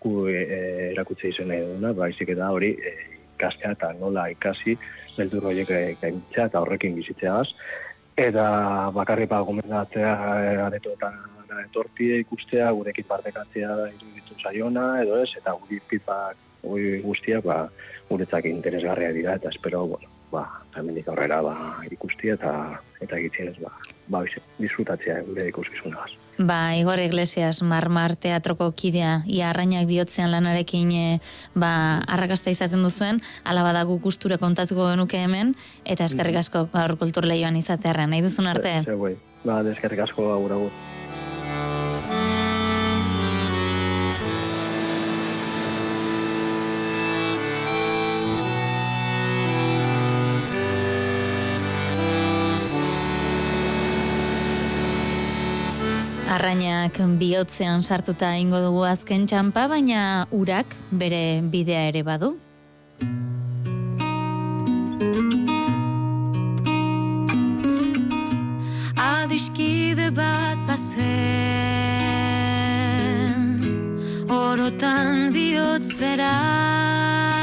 gu 0.00 0.26
e, 0.28 0.40
e, 0.40 0.60
erakutze 0.92 1.28
izan 1.28 1.52
nahi 1.52 1.60
duguna, 1.66 1.92
baizik 2.00 2.32
eta 2.34 2.50
hori 2.56 2.72
e, 2.80 2.96
ikastea 3.34 3.74
eta 3.76 3.92
nola 4.00 4.28
ikasi 4.32 4.78
beldur 5.18 5.50
horiek 5.50 5.70
e, 5.70 5.84
gainditzea 6.00 6.48
eta 6.50 6.64
horrekin 6.64 6.96
bizitzeaz. 6.98 7.48
Eta 8.16 8.48
bakarri 8.94 9.26
ba 9.30 9.44
gomendatzea 9.46 10.12
e, 10.40 10.58
etortie 11.62 12.18
ikustea, 12.24 12.70
gurekin 12.72 13.06
partekatzea 13.08 13.76
iruditu 13.92 14.38
zaiona, 14.42 14.88
edo 15.02 15.20
ez, 15.22 15.30
eta 15.38 15.54
guri 15.60 15.80
pipak 15.90 16.36
hori 16.64 17.00
guztiak 17.04 17.44
ba, 17.44 17.60
guretzak 18.08 18.48
interesgarria 18.50 19.12
dira, 19.12 19.36
eta 19.40 19.52
espero, 19.52 19.86
bueno, 19.86 20.10
ba, 20.32 20.44
hemendik 20.76 21.08
aurrera 21.08 21.40
ba, 21.44 21.54
ikustia 21.90 22.38
eta 22.38 22.52
eta 23.04 23.18
egitzenez 23.20 23.56
ba, 23.60 23.72
ba, 24.08 24.22
bize, 24.24 24.42
disfrutatzea 24.58 25.20
gure 25.28 25.48
ikuskizunagaz. 25.52 26.14
Ba, 26.38 26.74
Igor 26.74 26.98
Iglesias 26.98 27.62
Marmar 27.62 28.16
teatroko 28.18 28.72
kidea, 28.74 29.20
ia 29.30 29.50
arrainak 29.52 29.86
bihotzean 29.86 30.32
lanarekin 30.32 30.90
e, 30.90 31.04
ba, 31.54 32.00
arrakasta 32.10 32.50
izaten 32.50 32.82
duzuen, 32.82 33.20
ala 33.44 33.62
badagu 33.66 34.00
gustura 34.02 34.40
kontatuko 34.42 34.88
genuke 34.90 35.22
hemen, 35.22 35.54
eta 35.84 36.08
eskerrik 36.10 36.40
asko 36.42 36.66
gaur 36.72 36.96
kultur 36.98 37.28
lehioan 37.30 37.60
izatearren, 37.60 38.10
nahi 38.10 38.24
duzun 38.26 38.50
arte? 38.50 38.80
Ze, 38.82 38.98
ze, 38.98 39.14
ba, 39.44 39.62
deskerrik 39.62 40.08
asko 40.08 40.32
agur 40.34 40.58
Arrainak 56.84 57.18
bihotzean 57.18 57.80
sartuta 57.82 58.36
ingo 58.36 58.60
dugu 58.60 58.84
azken 58.84 59.26
txampa, 59.26 59.68
baina 59.68 60.26
urak 60.30 60.66
bere 60.92 61.40
bidea 61.40 61.88
ere 61.88 62.02
badu. 62.04 62.36
Adiskide 69.00 70.10
bat 70.12 70.58
bazen 70.68 70.84
Orotan 74.28 75.32
bihotz 75.32 75.96
bera 75.96 77.33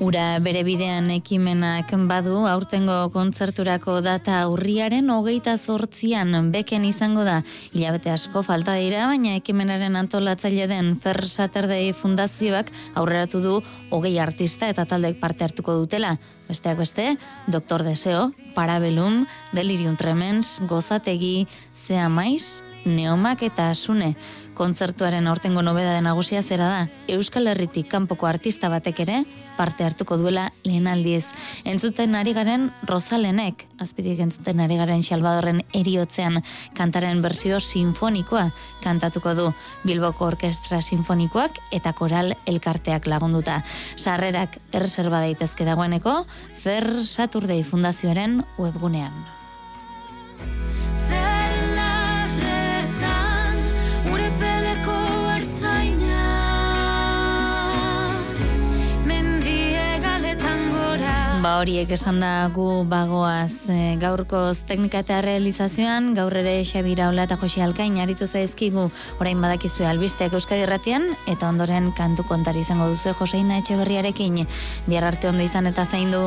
Ura 0.00 0.38
bere 0.40 0.62
bidean 0.64 1.10
ekimenak 1.12 1.90
badu, 2.08 2.38
aurtengo 2.48 2.94
kontzerturako 3.12 3.98
data 4.00 4.38
urriaren 4.48 5.10
hogeita 5.12 5.58
zortzian 5.60 6.32
beken 6.54 6.86
izango 6.88 7.20
da. 7.26 7.42
Hilabete 7.74 8.08
asko 8.08 8.40
falta 8.40 8.78
dira, 8.80 9.04
baina 9.10 9.34
ekimenaren 9.36 10.00
antolatzaile 10.00 10.70
den 10.72 10.94
Fer 10.96 11.20
Saturday 11.28 11.92
Fundazioak 11.92 12.72
aurreratu 12.96 13.42
du 13.44 13.58
hogei 13.90 14.16
artista 14.24 14.72
eta 14.72 14.86
taldek 14.88 15.20
parte 15.20 15.44
hartuko 15.44 15.76
dutela. 15.82 16.16
Besteak 16.48 16.80
beste, 16.80 17.18
Doktor 17.46 17.84
Deseo, 17.84 18.30
Parabellum, 18.56 19.26
Delirium 19.52 20.00
Tremens, 20.00 20.62
Gozategi, 20.64 21.46
Zea 21.76 22.08
Maiz, 22.08 22.64
Neomak 22.86 23.44
eta 23.44 23.68
Asune. 23.68 24.14
Kontzertuaren 24.60 25.24
aurtengo 25.24 25.62
nobeda 25.64 25.94
den 25.94 26.04
nagusia 26.04 26.42
zera 26.44 26.66
da, 26.68 26.80
Euskal 27.08 27.48
Herritik 27.48 27.86
kanpoko 27.88 28.26
artista 28.28 28.68
batek 28.68 28.98
ere 29.06 29.22
parte 29.56 29.86
hartuko 29.86 30.18
duela 30.20 30.50
lehen 30.68 30.84
aldiz. 30.90 31.22
Entzuten 31.64 32.12
ari 32.18 32.34
garen 32.36 32.66
Rosalenek, 32.84 33.64
azpitik 33.80 34.20
entzuten 34.20 34.60
ari 34.60 34.76
garen 34.76 35.00
Xalbadorren 35.00 35.62
eriotzean 35.80 36.42
kantaren 36.76 37.24
bersio 37.24 37.56
sinfonikoa 37.56 38.50
kantatuko 38.84 39.34
du 39.40 39.48
Bilboko 39.88 40.28
Orkestra 40.28 40.84
Sinfonikoak 40.84 41.56
eta 41.72 41.96
Koral 41.96 42.36
Elkarteak 42.44 43.08
lagunduta. 43.08 43.62
Sarrerak 43.96 44.60
erreserba 44.76 45.24
daitezke 45.24 45.64
dagoeneko 45.64 46.26
Fer 46.60 46.90
Saturday 47.08 47.64
Fundazioaren 47.64 48.42
webgunean. 48.60 49.39
Horiek 61.60 61.90
esan 61.92 62.22
da 62.22 62.48
gu 62.54 62.84
bagoaz 62.88 63.68
e, 63.68 63.96
gaurkoz 64.00 64.62
teknika 64.68 65.02
eta 65.04 65.20
realizazioan, 65.24 66.14
gaur 66.16 66.36
ere 66.40 66.62
Xabira 66.64 67.10
Ola 67.12 67.26
eta 67.28 67.36
Josi 67.40 67.60
Alkain 67.60 68.00
aritu 68.00 68.26
zaizkigu 68.26 68.88
orain 69.20 69.44
badakizue 69.44 69.88
albisteak 69.90 70.32
Euskadi 70.38 70.64
Irratian 70.64 71.08
eta 71.28 71.52
ondoren 71.52 71.92
kantu 71.92 72.24
kontari 72.28 72.64
izango 72.64 72.88
duzu 72.94 73.12
Joseina 73.20 73.60
Etxeberriarekin. 73.60 74.44
Bihar 74.88 75.10
arte 75.12 75.28
ondo 75.28 75.44
izan 75.44 75.68
eta 75.68 75.84
zaindu. 75.84 76.20